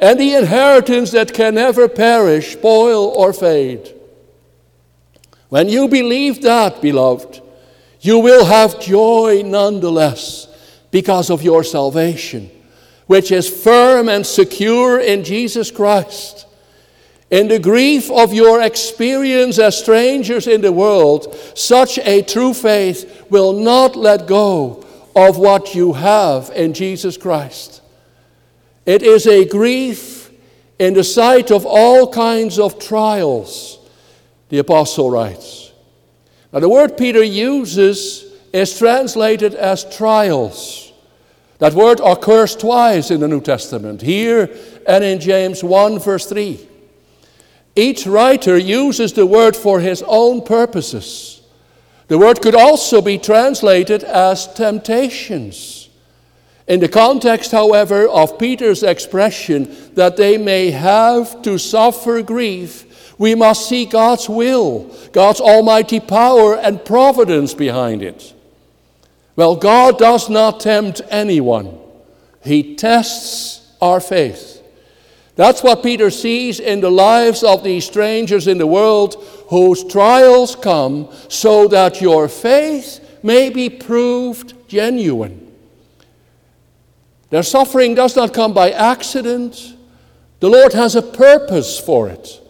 and 0.00 0.18
the 0.18 0.34
inheritance 0.34 1.10
that 1.12 1.32
can 1.32 1.54
never 1.54 1.88
perish, 1.88 2.52
spoil, 2.52 3.06
or 3.06 3.32
fade. 3.32 3.94
When 5.48 5.68
you 5.68 5.88
believe 5.88 6.42
that, 6.42 6.82
beloved, 6.82 7.40
you 8.00 8.18
will 8.18 8.44
have 8.44 8.80
joy 8.80 9.42
nonetheless 9.44 10.48
because 10.90 11.30
of 11.30 11.42
your 11.42 11.64
salvation, 11.64 12.50
which 13.06 13.30
is 13.32 13.48
firm 13.48 14.08
and 14.08 14.26
secure 14.26 15.00
in 15.00 15.24
Jesus 15.24 15.70
Christ. 15.70 16.46
In 17.30 17.48
the 17.48 17.58
grief 17.58 18.10
of 18.10 18.32
your 18.32 18.62
experience 18.62 19.58
as 19.58 19.78
strangers 19.78 20.46
in 20.46 20.60
the 20.60 20.72
world, 20.72 21.34
such 21.54 21.98
a 21.98 22.22
true 22.22 22.54
faith 22.54 23.26
will 23.30 23.52
not 23.52 23.96
let 23.96 24.26
go 24.28 24.84
of 25.16 25.38
what 25.38 25.74
you 25.74 25.92
have 25.94 26.50
in 26.54 26.72
Jesus 26.72 27.16
Christ. 27.16 27.82
It 28.86 29.02
is 29.02 29.26
a 29.26 29.44
grief 29.44 30.30
in 30.78 30.94
the 30.94 31.04
sight 31.04 31.50
of 31.50 31.66
all 31.66 32.10
kinds 32.10 32.58
of 32.58 32.78
trials 32.78 33.78
the 34.48 34.58
apostle 34.58 35.10
writes. 35.10 35.72
Now, 36.52 36.60
the 36.60 36.68
word 36.68 36.96
Peter 36.96 37.22
uses 37.22 38.24
is 38.52 38.78
translated 38.78 39.54
as 39.54 39.84
trials. 39.96 40.92
That 41.58 41.74
word 41.74 42.00
occurs 42.00 42.54
twice 42.54 43.10
in 43.10 43.20
the 43.20 43.28
New 43.28 43.40
Testament, 43.40 44.02
here 44.02 44.48
and 44.86 45.02
in 45.02 45.20
James 45.20 45.64
1, 45.64 45.98
verse 45.98 46.26
3. 46.26 46.68
Each 47.74 48.06
writer 48.06 48.56
uses 48.56 49.12
the 49.12 49.26
word 49.26 49.56
for 49.56 49.80
his 49.80 50.02
own 50.06 50.42
purposes. 50.42 51.42
The 52.08 52.18
word 52.18 52.40
could 52.40 52.54
also 52.54 53.02
be 53.02 53.18
translated 53.18 54.04
as 54.04 54.52
temptations. 54.54 55.85
In 56.66 56.80
the 56.80 56.88
context, 56.88 57.52
however, 57.52 58.08
of 58.08 58.38
Peter's 58.38 58.82
expression 58.82 59.74
that 59.94 60.16
they 60.16 60.36
may 60.36 60.70
have 60.72 61.42
to 61.42 61.58
suffer 61.58 62.22
grief 62.22 62.86
we 63.18 63.34
must 63.34 63.68
see 63.68 63.86
God's 63.86 64.28
will, 64.28 64.94
God's 65.12 65.40
almighty 65.40 66.00
power 66.00 66.56
and 66.56 66.84
providence 66.84 67.54
behind 67.54 68.02
it. 68.02 68.34
Well, 69.36 69.56
God 69.56 69.98
does 69.98 70.28
not 70.28 70.60
tempt 70.60 71.00
anyone, 71.08 71.78
He 72.42 72.76
tests 72.76 73.72
our 73.80 74.00
faith. 74.00 74.62
That's 75.34 75.62
what 75.62 75.82
Peter 75.82 76.10
sees 76.10 76.60
in 76.60 76.80
the 76.80 76.90
lives 76.90 77.42
of 77.42 77.62
these 77.62 77.84
strangers 77.84 78.46
in 78.46 78.56
the 78.56 78.66
world 78.66 79.22
whose 79.48 79.84
trials 79.84 80.56
come 80.56 81.10
so 81.28 81.68
that 81.68 82.00
your 82.00 82.26
faith 82.26 83.20
may 83.22 83.50
be 83.50 83.68
proved 83.68 84.54
genuine. 84.66 85.45
Their 87.30 87.42
suffering 87.42 87.94
does 87.94 88.16
not 88.16 88.34
come 88.34 88.52
by 88.52 88.70
accident. 88.70 89.74
The 90.40 90.48
Lord 90.48 90.72
has 90.72 90.94
a 90.94 91.02
purpose 91.02 91.78
for 91.78 92.08
it. 92.08 92.40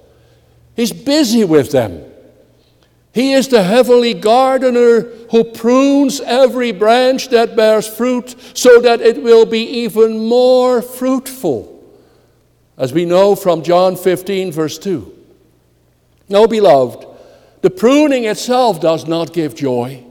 He's 0.75 0.93
busy 0.93 1.45
with 1.45 1.71
them. 1.71 2.05
He 3.13 3.33
is 3.33 3.49
the 3.49 3.63
heavenly 3.63 4.13
gardener 4.13 5.01
who 5.31 5.43
prunes 5.45 6.21
every 6.21 6.73
branch 6.73 7.31
that 7.31 7.57
bears 7.57 7.89
fruit 7.89 8.35
so 8.53 8.81
that 8.83 9.01
it 9.01 9.23
will 9.23 9.47
be 9.47 9.61
even 9.61 10.27
more 10.29 10.83
fruitful. 10.83 11.73
As 12.77 12.93
we 12.93 13.07
know 13.07 13.35
from 13.35 13.63
John 13.63 13.97
15, 13.97 14.53
verse 14.53 14.77
2. 14.79 15.15
No, 16.29 16.47
beloved, 16.47 17.07
the 17.63 17.71
pruning 17.71 18.25
itself 18.25 18.83
does 18.83 19.07
not 19.07 19.33
give 19.33 19.55
joy. 19.55 20.05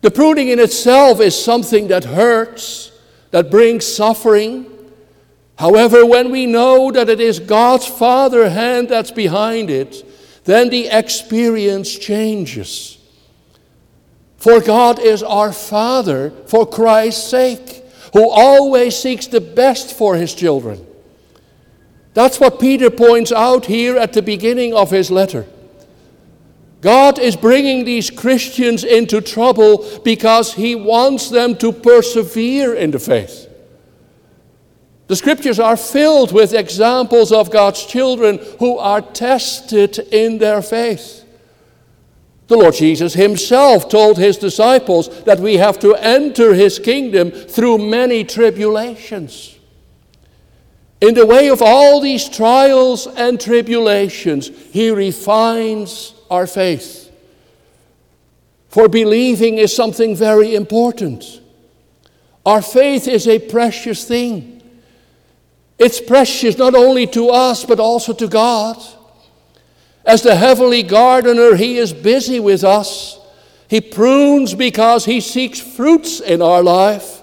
The 0.00 0.10
pruning 0.10 0.48
in 0.48 0.58
itself 0.58 1.20
is 1.20 1.40
something 1.40 1.86
that 1.88 2.04
hurts, 2.04 2.90
that 3.30 3.50
brings 3.50 3.86
suffering. 3.86 4.66
However, 5.56 6.06
when 6.06 6.30
we 6.30 6.46
know 6.46 6.90
that 6.90 7.08
it 7.08 7.20
is 7.20 7.40
God's 7.40 7.86
Father 7.86 8.48
hand 8.48 8.88
that's 8.88 9.10
behind 9.10 9.70
it, 9.70 10.04
then 10.44 10.70
the 10.70 10.88
experience 10.88 11.96
changes. 11.98 12.98
For 14.36 14.60
God 14.60 14.98
is 15.00 15.22
our 15.22 15.52
Father 15.52 16.30
for 16.46 16.64
Christ's 16.64 17.28
sake, 17.28 17.84
who 18.12 18.30
always 18.30 18.96
seeks 18.96 19.26
the 19.26 19.40
best 19.40 19.92
for 19.92 20.14
his 20.14 20.34
children. 20.34 20.86
That's 22.14 22.40
what 22.40 22.60
Peter 22.60 22.88
points 22.88 23.32
out 23.32 23.66
here 23.66 23.96
at 23.96 24.12
the 24.12 24.22
beginning 24.22 24.74
of 24.74 24.90
his 24.90 25.10
letter. 25.10 25.46
God 26.80 27.18
is 27.18 27.34
bringing 27.34 27.84
these 27.84 28.10
Christians 28.10 28.84
into 28.84 29.20
trouble 29.20 30.00
because 30.04 30.54
he 30.54 30.74
wants 30.76 31.28
them 31.28 31.56
to 31.56 31.72
persevere 31.72 32.74
in 32.74 32.92
the 32.92 33.00
faith. 33.00 33.46
The 35.08 35.16
scriptures 35.16 35.58
are 35.58 35.76
filled 35.76 36.32
with 36.32 36.52
examples 36.52 37.32
of 37.32 37.50
God's 37.50 37.84
children 37.84 38.38
who 38.58 38.78
are 38.78 39.00
tested 39.00 39.98
in 40.12 40.38
their 40.38 40.62
faith. 40.62 41.24
The 42.46 42.56
Lord 42.56 42.74
Jesus 42.74 43.14
himself 43.14 43.88
told 43.88 44.16
his 44.16 44.36
disciples 44.36 45.24
that 45.24 45.40
we 45.40 45.56
have 45.56 45.78
to 45.80 45.94
enter 45.96 46.54
his 46.54 46.78
kingdom 46.78 47.30
through 47.30 47.78
many 47.78 48.22
tribulations. 48.22 49.58
In 51.00 51.14
the 51.14 51.26
way 51.26 51.48
of 51.48 51.62
all 51.62 52.00
these 52.00 52.28
trials 52.28 53.06
and 53.06 53.40
tribulations, 53.40 54.48
he 54.72 54.90
refines 54.90 56.14
our 56.30 56.46
faith. 56.46 57.10
For 58.68 58.88
believing 58.88 59.58
is 59.58 59.74
something 59.74 60.14
very 60.14 60.54
important. 60.54 61.40
Our 62.44 62.62
faith 62.62 63.08
is 63.08 63.26
a 63.26 63.38
precious 63.38 64.04
thing. 64.04 64.62
It's 65.78 66.00
precious 66.00 66.58
not 66.58 66.74
only 66.74 67.06
to 67.08 67.30
us, 67.30 67.64
but 67.64 67.80
also 67.80 68.12
to 68.14 68.26
God. 68.26 68.82
As 70.04 70.22
the 70.22 70.34
heavenly 70.34 70.82
gardener, 70.82 71.54
He 71.54 71.76
is 71.76 71.92
busy 71.92 72.40
with 72.40 72.64
us. 72.64 73.18
He 73.68 73.80
prunes 73.80 74.54
because 74.54 75.04
He 75.04 75.20
seeks 75.20 75.60
fruits 75.60 76.20
in 76.20 76.42
our 76.42 76.62
life. 76.62 77.22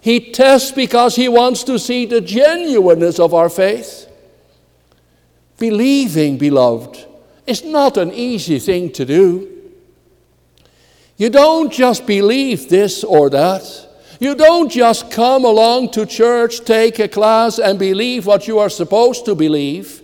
He 0.00 0.32
tests 0.32 0.72
because 0.72 1.16
He 1.16 1.28
wants 1.28 1.64
to 1.64 1.78
see 1.78 2.04
the 2.04 2.20
genuineness 2.20 3.18
of 3.18 3.32
our 3.32 3.48
faith. 3.48 4.10
Believing, 5.58 6.36
beloved, 6.36 7.06
is 7.46 7.64
not 7.64 7.96
an 7.96 8.12
easy 8.12 8.58
thing 8.58 8.90
to 8.92 9.04
do. 9.04 9.50
You 11.16 11.30
don't 11.30 11.72
just 11.72 12.06
believe 12.06 12.68
this 12.68 13.04
or 13.04 13.30
that. 13.30 13.88
You 14.20 14.34
don't 14.34 14.70
just 14.70 15.10
come 15.10 15.44
along 15.44 15.90
to 15.92 16.06
church, 16.06 16.64
take 16.64 16.98
a 16.98 17.08
class, 17.08 17.58
and 17.58 17.78
believe 17.78 18.26
what 18.26 18.48
you 18.48 18.58
are 18.58 18.70
supposed 18.70 19.24
to 19.26 19.34
believe. 19.34 20.02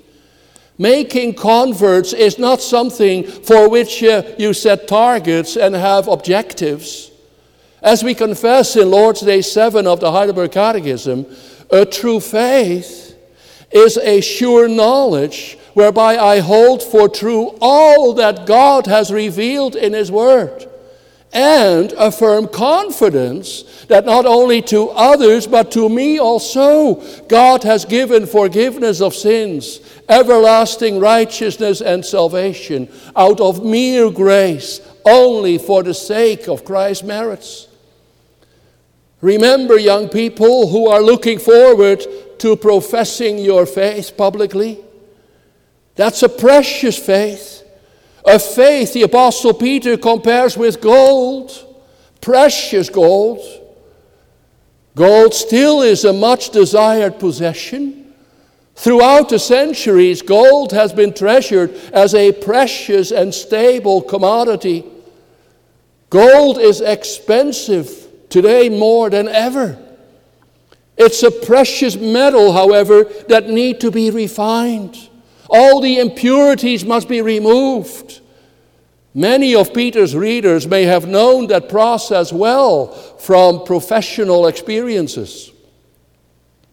Making 0.78 1.34
converts 1.34 2.12
is 2.12 2.38
not 2.38 2.60
something 2.60 3.24
for 3.24 3.68
which 3.68 4.02
uh, 4.02 4.22
you 4.38 4.54
set 4.54 4.88
targets 4.88 5.56
and 5.56 5.74
have 5.74 6.08
objectives. 6.08 7.10
As 7.82 8.02
we 8.02 8.14
confess 8.14 8.76
in 8.76 8.90
Lord's 8.90 9.20
Day 9.20 9.42
7 9.42 9.86
of 9.86 10.00
the 10.00 10.12
Heidelberg 10.12 10.52
Catechism, 10.52 11.26
a 11.70 11.84
true 11.86 12.20
faith 12.20 13.16
is 13.70 13.96
a 13.98 14.20
sure 14.20 14.68
knowledge 14.68 15.58
whereby 15.74 16.16
I 16.16 16.40
hold 16.40 16.82
for 16.82 17.08
true 17.08 17.56
all 17.60 18.14
that 18.14 18.46
God 18.46 18.86
has 18.86 19.12
revealed 19.12 19.76
in 19.76 19.92
His 19.92 20.10
Word, 20.10 20.66
and 21.32 21.92
a 21.92 22.10
firm 22.10 22.48
confidence 22.48 23.62
that 23.86 24.04
not 24.04 24.26
only 24.26 24.62
to 24.62 24.90
others, 24.90 25.46
but 25.46 25.70
to 25.72 25.88
me 25.88 26.18
also, 26.18 26.96
God 27.28 27.62
has 27.62 27.84
given 27.84 28.26
forgiveness 28.26 29.00
of 29.00 29.14
sins, 29.14 29.80
everlasting 30.08 30.98
righteousness, 30.98 31.80
and 31.80 32.04
salvation 32.04 32.88
out 33.14 33.40
of 33.40 33.64
mere 33.64 34.10
grace, 34.10 34.80
only 35.04 35.56
for 35.56 35.82
the 35.82 35.94
sake 35.94 36.48
of 36.48 36.64
Christ's 36.64 37.04
merits. 37.04 37.68
Remember, 39.20 39.78
young 39.78 40.08
people 40.08 40.68
who 40.68 40.88
are 40.88 41.02
looking 41.02 41.38
forward 41.38 42.04
to 42.38 42.56
professing 42.56 43.38
your 43.38 43.66
faith 43.66 44.16
publicly, 44.16 44.78
that's 46.00 46.22
a 46.22 46.30
precious 46.30 46.98
faith. 46.98 47.62
A 48.24 48.38
faith 48.38 48.94
the 48.94 49.02
Apostle 49.02 49.52
Peter 49.52 49.98
compares 49.98 50.56
with 50.56 50.80
gold, 50.80 51.52
precious 52.22 52.88
gold. 52.88 53.40
Gold 54.94 55.34
still 55.34 55.82
is 55.82 56.06
a 56.06 56.14
much 56.14 56.48
desired 56.52 57.18
possession. 57.18 58.14
Throughout 58.76 59.28
the 59.28 59.38
centuries, 59.38 60.22
gold 60.22 60.72
has 60.72 60.90
been 60.90 61.12
treasured 61.12 61.74
as 61.92 62.14
a 62.14 62.32
precious 62.32 63.10
and 63.10 63.34
stable 63.34 64.00
commodity. 64.00 64.86
Gold 66.08 66.56
is 66.58 66.80
expensive 66.80 68.08
today 68.30 68.70
more 68.70 69.10
than 69.10 69.28
ever. 69.28 69.76
It's 70.96 71.22
a 71.22 71.30
precious 71.30 71.96
metal, 71.96 72.54
however, 72.54 73.04
that 73.28 73.50
need 73.50 73.82
to 73.82 73.90
be 73.90 74.10
refined. 74.10 75.09
All 75.50 75.80
the 75.80 75.98
impurities 75.98 76.84
must 76.84 77.08
be 77.08 77.22
removed. 77.22 78.20
Many 79.12 79.56
of 79.56 79.74
Peter's 79.74 80.14
readers 80.14 80.68
may 80.68 80.84
have 80.84 81.08
known 81.08 81.48
that 81.48 81.68
process 81.68 82.32
well 82.32 82.92
from 83.18 83.64
professional 83.64 84.46
experiences. 84.46 85.50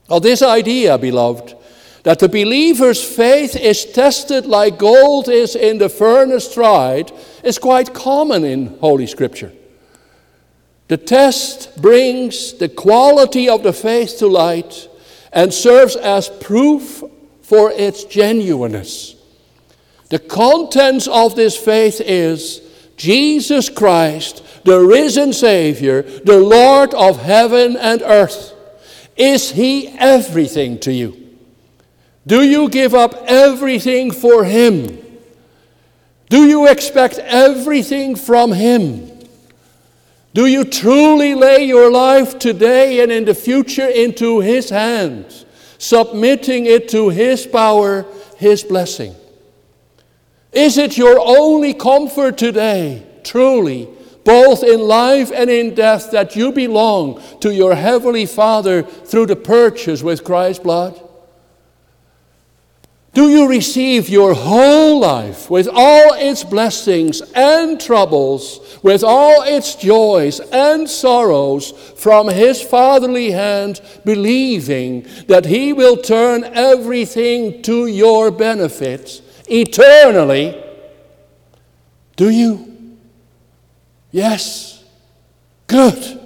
Now, 0.07 0.19
this 0.19 0.43
idea, 0.43 0.97
beloved, 0.99 1.55
that 2.03 2.19
the 2.19 2.29
believer's 2.29 3.03
faith 3.03 3.55
is 3.55 3.83
tested 3.83 4.45
like 4.45 4.77
gold 4.77 5.27
is 5.27 5.55
in 5.55 5.79
the 5.79 5.89
furnace 5.89 6.53
tried, 6.53 7.11
is 7.43 7.57
quite 7.57 7.95
common 7.95 8.45
in 8.45 8.77
Holy 8.79 9.07
Scripture. 9.07 9.51
The 10.87 10.97
test 10.97 11.81
brings 11.81 12.53
the 12.53 12.69
quality 12.69 13.49
of 13.49 13.63
the 13.63 13.73
faith 13.73 14.19
to 14.19 14.27
light 14.27 14.87
and 15.33 15.53
serves 15.53 15.95
as 15.95 16.29
proof 16.29 17.03
for 17.47 17.71
its 17.71 18.03
genuineness. 18.03 19.15
The 20.09 20.19
contents 20.19 21.07
of 21.07 21.37
this 21.37 21.55
faith 21.55 22.01
is 22.01 22.61
Jesus 22.97 23.69
Christ, 23.69 24.43
the 24.65 24.81
risen 24.81 25.31
Savior, 25.31 26.01
the 26.01 26.41
Lord 26.41 26.93
of 26.93 27.21
heaven 27.21 27.77
and 27.77 28.01
earth. 28.01 28.53
Is 29.15 29.51
He 29.51 29.87
everything 29.97 30.77
to 30.79 30.91
you? 30.91 31.37
Do 32.25 32.43
you 32.43 32.67
give 32.67 32.93
up 32.93 33.13
everything 33.27 34.11
for 34.11 34.43
Him? 34.43 35.01
Do 36.29 36.45
you 36.45 36.67
expect 36.67 37.17
everything 37.17 38.17
from 38.17 38.51
Him? 38.51 39.09
Do 40.33 40.47
you 40.47 40.65
truly 40.65 41.33
lay 41.33 41.63
your 41.63 41.89
life 41.89 42.39
today 42.39 42.99
and 42.99 43.09
in 43.09 43.23
the 43.23 43.33
future 43.33 43.87
into 43.87 44.41
His 44.41 44.69
hands? 44.69 45.45
Submitting 45.77 46.65
it 46.65 46.89
to 46.89 47.09
His 47.09 47.45
power, 47.45 48.05
His 48.37 48.63
blessing. 48.63 49.15
Is 50.51 50.77
it 50.77 50.97
your 50.97 51.19
only 51.19 51.73
comfort 51.73 52.37
today, 52.37 53.05
truly, 53.23 53.89
both 54.23 54.63
in 54.63 54.81
life 54.81 55.31
and 55.33 55.49
in 55.49 55.75
death, 55.75 56.11
that 56.11 56.35
you 56.35 56.51
belong 56.51 57.21
to 57.41 57.53
your 57.53 57.75
Heavenly 57.75 58.25
Father 58.25 58.83
through 58.83 59.27
the 59.27 59.35
purchase 59.35 60.03
with 60.03 60.23
Christ's 60.23 60.63
blood? 60.63 61.06
Do 63.17 63.29
you 63.29 63.49
receive 63.49 64.09
your 64.09 64.35
whole 64.35 64.99
life 64.99 65.49
with 65.49 65.67
all 65.67 66.13
its 66.13 66.43
blessings 66.43 67.19
and 67.33 67.81
troubles, 67.81 68.77
with 68.83 69.03
all 69.03 69.41
its 69.41 69.73
joys 69.73 70.39
and 70.39 70.87
sorrows 70.87 71.71
from 71.95 72.27
His 72.27 72.61
fatherly 72.61 73.31
hand, 73.31 73.81
believing 74.05 75.07
that 75.25 75.47
He 75.47 75.73
will 75.73 75.97
turn 75.97 76.43
everything 76.43 77.63
to 77.63 77.87
your 77.87 78.29
benefit 78.29 79.23
eternally? 79.49 80.63
Do 82.17 82.29
you? 82.29 82.99
Yes. 84.11 84.83
Good. 85.65 86.19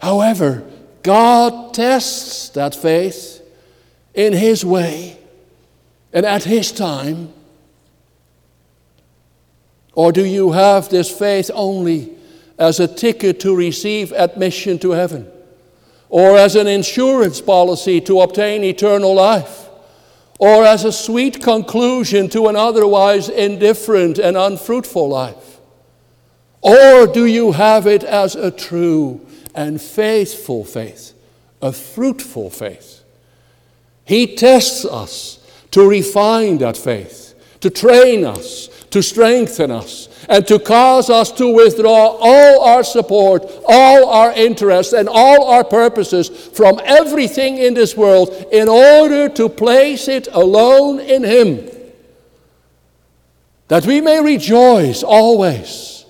However, 0.00 0.68
God 1.04 1.72
tests 1.72 2.48
that 2.48 2.74
faith 2.74 3.42
in 4.12 4.32
His 4.32 4.64
way 4.64 5.20
and 6.16 6.24
at 6.24 6.44
His 6.44 6.72
time? 6.72 7.30
Or 9.92 10.12
do 10.12 10.24
you 10.24 10.52
have 10.52 10.88
this 10.88 11.10
faith 11.10 11.50
only 11.52 12.10
as 12.58 12.80
a 12.80 12.88
ticket 12.88 13.38
to 13.40 13.54
receive 13.54 14.14
admission 14.14 14.78
to 14.78 14.92
heaven? 14.92 15.30
Or 16.08 16.38
as 16.38 16.56
an 16.56 16.68
insurance 16.68 17.42
policy 17.42 18.00
to 18.00 18.22
obtain 18.22 18.64
eternal 18.64 19.14
life? 19.14 19.68
Or 20.38 20.64
as 20.64 20.86
a 20.86 20.92
sweet 20.92 21.42
conclusion 21.42 22.30
to 22.30 22.46
an 22.46 22.56
otherwise 22.56 23.28
indifferent 23.28 24.18
and 24.18 24.38
unfruitful 24.38 25.10
life? 25.10 25.58
Or 26.62 27.06
do 27.06 27.26
you 27.26 27.52
have 27.52 27.86
it 27.86 28.02
as 28.02 28.34
a 28.34 28.50
true 28.50 29.20
and 29.54 29.78
faithful 29.82 30.64
faith, 30.64 31.12
a 31.60 31.72
fruitful 31.72 32.48
faith? 32.48 33.02
He 34.06 34.34
tests 34.34 34.86
us 34.86 35.35
to 35.76 35.86
refine 35.86 36.56
that 36.56 36.74
faith, 36.74 37.34
to 37.60 37.68
train 37.68 38.24
us, 38.24 38.68
to 38.88 39.02
strengthen 39.02 39.70
us, 39.70 40.08
and 40.26 40.46
to 40.46 40.58
cause 40.58 41.10
us 41.10 41.30
to 41.30 41.52
withdraw 41.52 42.16
all 42.18 42.64
our 42.64 42.82
support, 42.82 43.44
all 43.68 44.08
our 44.08 44.32
interests, 44.32 44.94
and 44.94 45.06
all 45.06 45.50
our 45.50 45.62
purposes 45.62 46.30
from 46.30 46.80
everything 46.82 47.58
in 47.58 47.74
this 47.74 47.94
world 47.94 48.30
in 48.52 48.70
order 48.70 49.28
to 49.28 49.50
place 49.50 50.08
it 50.08 50.28
alone 50.32 50.98
in 50.98 51.22
Him. 51.22 51.68
That 53.68 53.84
we 53.84 54.00
may 54.00 54.22
rejoice 54.22 55.02
always. 55.02 56.06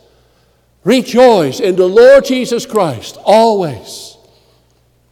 Rejoice 0.84 1.58
in 1.58 1.74
the 1.74 1.88
Lord 1.88 2.24
Jesus 2.24 2.66
Christ 2.66 3.18
always. 3.24 4.16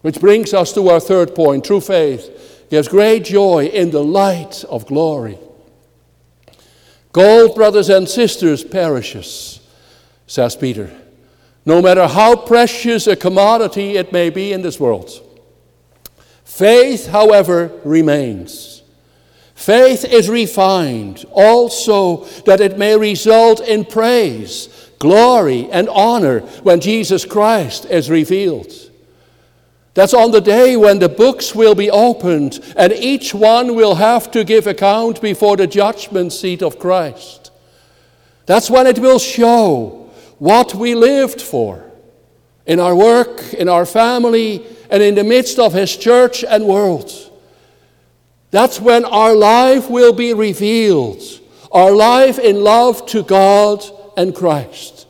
Which 0.02 0.20
brings 0.20 0.54
us 0.54 0.72
to 0.74 0.90
our 0.90 1.00
third 1.00 1.34
point 1.34 1.64
true 1.64 1.80
faith 1.80 2.43
gives 2.74 2.88
great 2.88 3.22
joy 3.22 3.66
in 3.66 3.92
the 3.92 4.02
light 4.02 4.64
of 4.64 4.84
glory. 4.84 5.38
Gold, 7.12 7.54
brothers 7.54 7.88
and 7.88 8.08
sisters, 8.08 8.64
perishes, 8.64 9.60
says 10.26 10.56
Peter, 10.56 10.90
no 11.64 11.80
matter 11.80 12.08
how 12.08 12.34
precious 12.34 13.06
a 13.06 13.14
commodity 13.14 13.96
it 13.96 14.12
may 14.12 14.28
be 14.28 14.52
in 14.52 14.62
this 14.62 14.80
world. 14.80 15.08
Faith, 16.42 17.06
however, 17.06 17.70
remains. 17.84 18.82
Faith 19.54 20.04
is 20.04 20.28
refined 20.28 21.24
also 21.30 22.24
that 22.44 22.60
it 22.60 22.76
may 22.76 22.98
result 22.98 23.60
in 23.60 23.84
praise, 23.84 24.90
glory, 24.98 25.70
and 25.70 25.88
honor 25.90 26.40
when 26.64 26.80
Jesus 26.80 27.24
Christ 27.24 27.84
is 27.84 28.10
revealed. 28.10 28.72
That's 29.94 30.12
on 30.12 30.32
the 30.32 30.40
day 30.40 30.76
when 30.76 30.98
the 30.98 31.08
books 31.08 31.54
will 31.54 31.76
be 31.76 31.88
opened 31.88 32.58
and 32.76 32.92
each 32.92 33.32
one 33.32 33.76
will 33.76 33.94
have 33.94 34.30
to 34.32 34.42
give 34.42 34.66
account 34.66 35.22
before 35.22 35.56
the 35.56 35.68
judgment 35.68 36.32
seat 36.32 36.62
of 36.62 36.80
Christ. 36.80 37.52
That's 38.46 38.68
when 38.68 38.88
it 38.88 38.98
will 38.98 39.20
show 39.20 40.10
what 40.38 40.74
we 40.74 40.96
lived 40.96 41.40
for 41.40 41.84
in 42.66 42.80
our 42.80 42.94
work, 42.94 43.54
in 43.54 43.68
our 43.68 43.86
family, 43.86 44.66
and 44.90 45.02
in 45.02 45.14
the 45.14 45.24
midst 45.24 45.58
of 45.58 45.72
His 45.72 45.96
church 45.96 46.44
and 46.44 46.66
world. 46.66 47.12
That's 48.50 48.80
when 48.80 49.04
our 49.04 49.34
life 49.34 49.88
will 49.88 50.12
be 50.12 50.34
revealed, 50.34 51.22
our 51.70 51.92
life 51.92 52.38
in 52.38 52.62
love 52.62 53.06
to 53.06 53.22
God 53.22 53.84
and 54.16 54.34
Christ. 54.34 55.06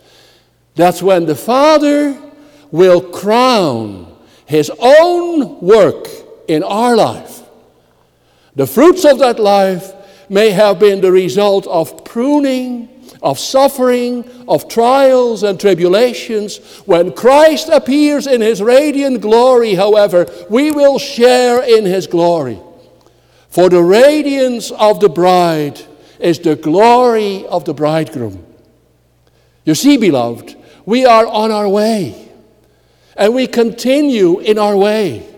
That's 0.75 1.03
when 1.03 1.27
the 1.27 1.35
Father 1.35 2.21
will 2.71 3.01
crown 3.01 4.14
his 4.47 4.71
own 4.79 5.61
work 5.61 6.09
in 6.49 6.63
our 6.63 6.97
life. 6.97 7.43
The 8.57 8.67
fruits 8.67 9.05
of 9.05 9.19
that 9.19 9.39
life 9.39 9.93
may 10.29 10.51
have 10.51 10.79
been 10.79 11.01
the 11.01 11.13
result 11.13 11.67
of 11.67 12.05
pruning, 12.05 12.89
of 13.23 13.39
suffering, 13.39 14.25
of 14.47 14.69
trials 14.69 15.43
and 15.43 15.59
tribulations. 15.59 16.59
When 16.87 17.13
Christ 17.13 17.69
appears 17.69 18.27
in 18.27 18.41
his 18.41 18.63
radiant 18.63 19.21
glory, 19.21 19.75
however, 19.75 20.27
we 20.51 20.71
will 20.71 20.99
share 20.99 21.63
in 21.63 21.85
his 21.85 22.07
glory. 22.07 22.61
For 23.49 23.69
the 23.69 23.83
radiance 23.83 24.71
of 24.73 25.01
the 25.01 25.09
bride 25.09 25.81
is 26.19 26.39
the 26.39 26.57
glory 26.57 27.47
of 27.47 27.65
the 27.65 27.75
bridegroom. 27.75 28.45
You 29.65 29.75
see, 29.75 29.97
beloved, 29.97 30.57
we 30.85 31.07
are 31.07 31.27
on 31.27 31.51
our 31.51 31.69
way, 31.69 32.24
and 33.17 33.35
we 33.35 33.47
continue 33.47 34.41
in 34.41 34.59
our 34.59 34.77
way. 34.77 35.29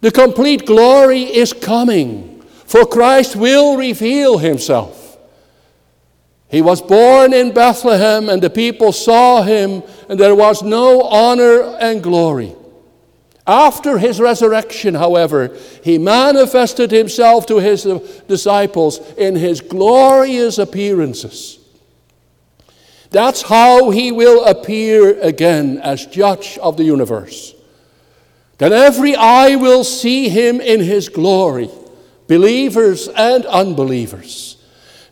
The 0.00 0.10
complete 0.10 0.66
glory 0.66 1.22
is 1.22 1.52
coming, 1.52 2.42
for 2.66 2.84
Christ 2.84 3.36
will 3.36 3.76
reveal 3.76 4.38
himself. 4.38 5.16
He 6.48 6.60
was 6.60 6.82
born 6.82 7.32
in 7.32 7.52
Bethlehem, 7.52 8.28
and 8.28 8.42
the 8.42 8.50
people 8.50 8.92
saw 8.92 9.42
him, 9.42 9.82
and 10.08 10.20
there 10.20 10.34
was 10.34 10.62
no 10.62 11.02
honor 11.02 11.62
and 11.80 12.02
glory. 12.02 12.54
After 13.46 13.96
his 13.98 14.20
resurrection, 14.20 14.94
however, 14.94 15.56
he 15.82 15.98
manifested 15.98 16.90
himself 16.90 17.46
to 17.46 17.58
his 17.58 17.84
disciples 18.28 18.98
in 19.16 19.34
his 19.34 19.60
glorious 19.60 20.58
appearances. 20.58 21.58
That's 23.12 23.42
how 23.42 23.90
he 23.90 24.10
will 24.10 24.44
appear 24.46 25.20
again 25.20 25.78
as 25.78 26.06
judge 26.06 26.58
of 26.58 26.78
the 26.78 26.84
universe. 26.84 27.54
Then 28.56 28.72
every 28.72 29.14
eye 29.14 29.56
will 29.56 29.84
see 29.84 30.30
him 30.30 30.60
in 30.60 30.80
his 30.80 31.10
glory, 31.10 31.68
believers 32.26 33.08
and 33.08 33.44
unbelievers. 33.44 34.56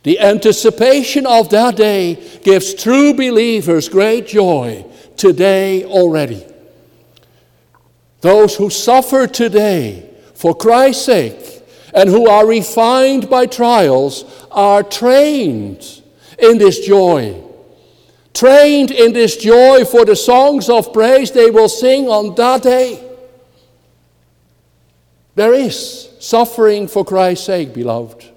The 0.02 0.18
anticipation 0.18 1.26
of 1.26 1.50
that 1.50 1.76
day 1.76 2.40
gives 2.42 2.72
true 2.72 3.12
believers 3.12 3.90
great 3.90 4.26
joy 4.26 4.86
today 5.18 5.84
already. 5.84 6.46
Those 8.22 8.56
who 8.56 8.70
suffer 8.70 9.26
today 9.26 10.08
for 10.34 10.54
Christ's 10.54 11.04
sake 11.04 11.62
and 11.92 12.08
who 12.08 12.28
are 12.28 12.46
refined 12.46 13.28
by 13.28 13.44
trials 13.44 14.24
are 14.50 14.82
trained 14.82 16.02
in 16.38 16.56
this 16.56 16.86
joy. 16.86 17.49
Trained 18.32 18.90
in 18.90 19.12
this 19.12 19.36
joy 19.36 19.84
for 19.84 20.04
the 20.04 20.16
songs 20.16 20.68
of 20.68 20.92
praise 20.92 21.30
they 21.30 21.50
will 21.50 21.68
sing 21.68 22.08
on 22.08 22.34
that 22.36 22.62
day. 22.62 23.06
There 25.34 25.54
is 25.54 26.08
suffering 26.20 26.86
for 26.86 27.04
Christ's 27.04 27.46
sake, 27.46 27.74
beloved, 27.74 28.30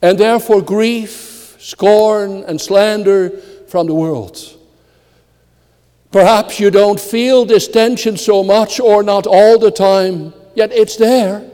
and 0.00 0.18
therefore 0.18 0.62
grief, 0.62 1.56
scorn, 1.58 2.44
and 2.44 2.60
slander 2.60 3.30
from 3.68 3.86
the 3.86 3.94
world. 3.94 4.38
Perhaps 6.10 6.58
you 6.58 6.70
don't 6.70 6.98
feel 6.98 7.44
this 7.44 7.68
tension 7.68 8.16
so 8.16 8.42
much 8.42 8.80
or 8.80 9.02
not 9.02 9.26
all 9.26 9.58
the 9.58 9.70
time, 9.70 10.34
yet 10.54 10.72
it's 10.72 10.96
there. 10.96 11.48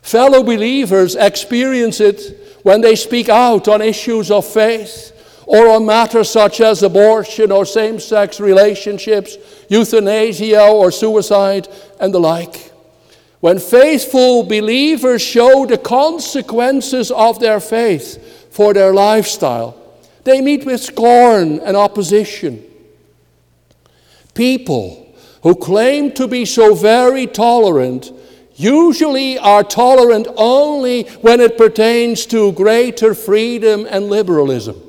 Fellow 0.00 0.42
believers 0.42 1.14
experience 1.14 2.00
it 2.00 2.58
when 2.64 2.80
they 2.80 2.96
speak 2.96 3.28
out 3.28 3.68
on 3.68 3.80
issues 3.80 4.30
of 4.30 4.44
faith 4.44 5.12
or 5.52 5.68
on 5.68 5.84
matters 5.84 6.30
such 6.30 6.62
as 6.62 6.82
abortion 6.82 7.52
or 7.52 7.66
same 7.66 8.00
sex 8.00 8.40
relationships, 8.40 9.36
euthanasia 9.68 10.66
or 10.66 10.90
suicide, 10.90 11.68
and 12.00 12.14
the 12.14 12.18
like. 12.18 12.72
When 13.40 13.58
faithful 13.58 14.44
believers 14.44 15.20
show 15.20 15.66
the 15.66 15.76
consequences 15.76 17.10
of 17.10 17.38
their 17.38 17.60
faith 17.60 18.48
for 18.50 18.72
their 18.72 18.94
lifestyle, 18.94 19.76
they 20.24 20.40
meet 20.40 20.64
with 20.64 20.80
scorn 20.80 21.60
and 21.60 21.76
opposition. 21.76 22.64
People 24.32 25.14
who 25.42 25.54
claim 25.54 26.12
to 26.12 26.26
be 26.26 26.46
so 26.46 26.74
very 26.74 27.26
tolerant 27.26 28.10
usually 28.54 29.38
are 29.38 29.64
tolerant 29.64 30.28
only 30.38 31.02
when 31.20 31.40
it 31.40 31.58
pertains 31.58 32.24
to 32.26 32.52
greater 32.52 33.12
freedom 33.12 33.86
and 33.90 34.08
liberalism. 34.08 34.80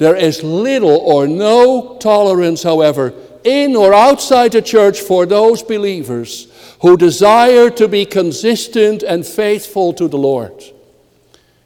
There 0.00 0.16
is 0.16 0.42
little 0.42 0.96
or 0.96 1.28
no 1.28 1.98
tolerance, 1.98 2.62
however, 2.62 3.12
in 3.44 3.76
or 3.76 3.92
outside 3.92 4.52
the 4.52 4.62
church 4.62 4.98
for 4.98 5.26
those 5.26 5.62
believers 5.62 6.48
who 6.80 6.96
desire 6.96 7.68
to 7.68 7.86
be 7.86 8.06
consistent 8.06 9.02
and 9.02 9.26
faithful 9.26 9.92
to 9.92 10.08
the 10.08 10.16
Lord. 10.16 10.64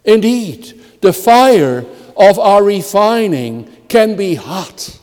Indeed, 0.05 0.83
the 1.01 1.13
fire 1.13 1.87
of 2.17 2.41
our 2.41 2.65
refining 2.65 3.73
can 3.87 4.17
be 4.17 4.35
hot. 4.35 4.99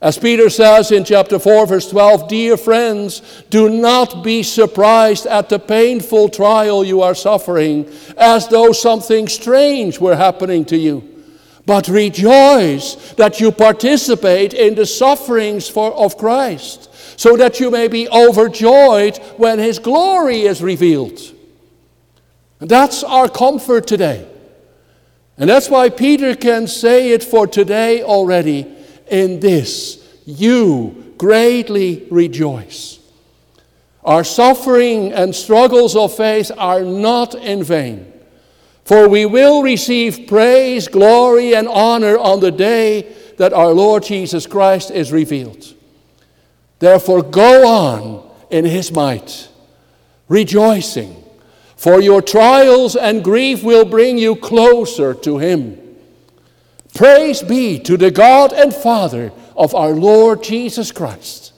As 0.00 0.16
Peter 0.16 0.48
says 0.48 0.90
in 0.90 1.04
chapter 1.04 1.38
4, 1.38 1.66
verse 1.66 1.90
12, 1.90 2.26
Dear 2.26 2.56
friends, 2.56 3.20
do 3.50 3.68
not 3.68 4.24
be 4.24 4.42
surprised 4.42 5.26
at 5.26 5.50
the 5.50 5.58
painful 5.58 6.30
trial 6.30 6.82
you 6.82 7.02
are 7.02 7.14
suffering, 7.14 7.86
as 8.16 8.48
though 8.48 8.72
something 8.72 9.28
strange 9.28 10.00
were 10.00 10.16
happening 10.16 10.64
to 10.64 10.76
you. 10.78 11.07
But 11.68 11.86
rejoice 11.86 12.94
that 13.18 13.40
you 13.40 13.52
participate 13.52 14.54
in 14.54 14.74
the 14.74 14.86
sufferings 14.86 15.68
for, 15.68 15.92
of 15.92 16.16
Christ 16.16 16.88
so 17.20 17.36
that 17.36 17.60
you 17.60 17.70
may 17.70 17.88
be 17.88 18.08
overjoyed 18.08 19.18
when 19.36 19.58
his 19.58 19.78
glory 19.78 20.44
is 20.44 20.62
revealed. 20.62 21.20
And 22.58 22.70
that's 22.70 23.04
our 23.04 23.28
comfort 23.28 23.86
today. 23.86 24.26
And 25.36 25.50
that's 25.50 25.68
why 25.68 25.90
Peter 25.90 26.34
can 26.34 26.68
say 26.68 27.12
it 27.12 27.22
for 27.22 27.46
today 27.46 28.02
already 28.02 28.66
in 29.10 29.40
this 29.40 30.02
you 30.24 31.14
greatly 31.18 32.06
rejoice. 32.10 32.98
Our 34.02 34.24
suffering 34.24 35.12
and 35.12 35.34
struggles 35.34 35.94
of 35.96 36.16
faith 36.16 36.50
are 36.56 36.80
not 36.80 37.34
in 37.34 37.62
vain, 37.62 38.10
for 38.88 39.06
we 39.06 39.26
will 39.26 39.62
receive 39.62 40.26
praise, 40.26 40.88
glory, 40.88 41.54
and 41.54 41.68
honor 41.68 42.16
on 42.16 42.40
the 42.40 42.50
day 42.50 43.02
that 43.36 43.52
our 43.52 43.68
Lord 43.68 44.02
Jesus 44.02 44.46
Christ 44.46 44.90
is 44.90 45.12
revealed. 45.12 45.74
Therefore, 46.78 47.22
go 47.22 47.68
on 47.68 48.30
in 48.48 48.64
his 48.64 48.90
might, 48.90 49.50
rejoicing, 50.26 51.22
for 51.76 52.00
your 52.00 52.22
trials 52.22 52.96
and 52.96 53.22
grief 53.22 53.62
will 53.62 53.84
bring 53.84 54.16
you 54.16 54.34
closer 54.34 55.12
to 55.12 55.36
him. 55.36 55.78
Praise 56.94 57.42
be 57.42 57.78
to 57.80 57.98
the 57.98 58.10
God 58.10 58.54
and 58.54 58.74
Father 58.74 59.32
of 59.54 59.74
our 59.74 59.90
Lord 59.90 60.42
Jesus 60.42 60.92
Christ. 60.92 61.52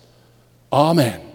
Amen. 0.72 1.29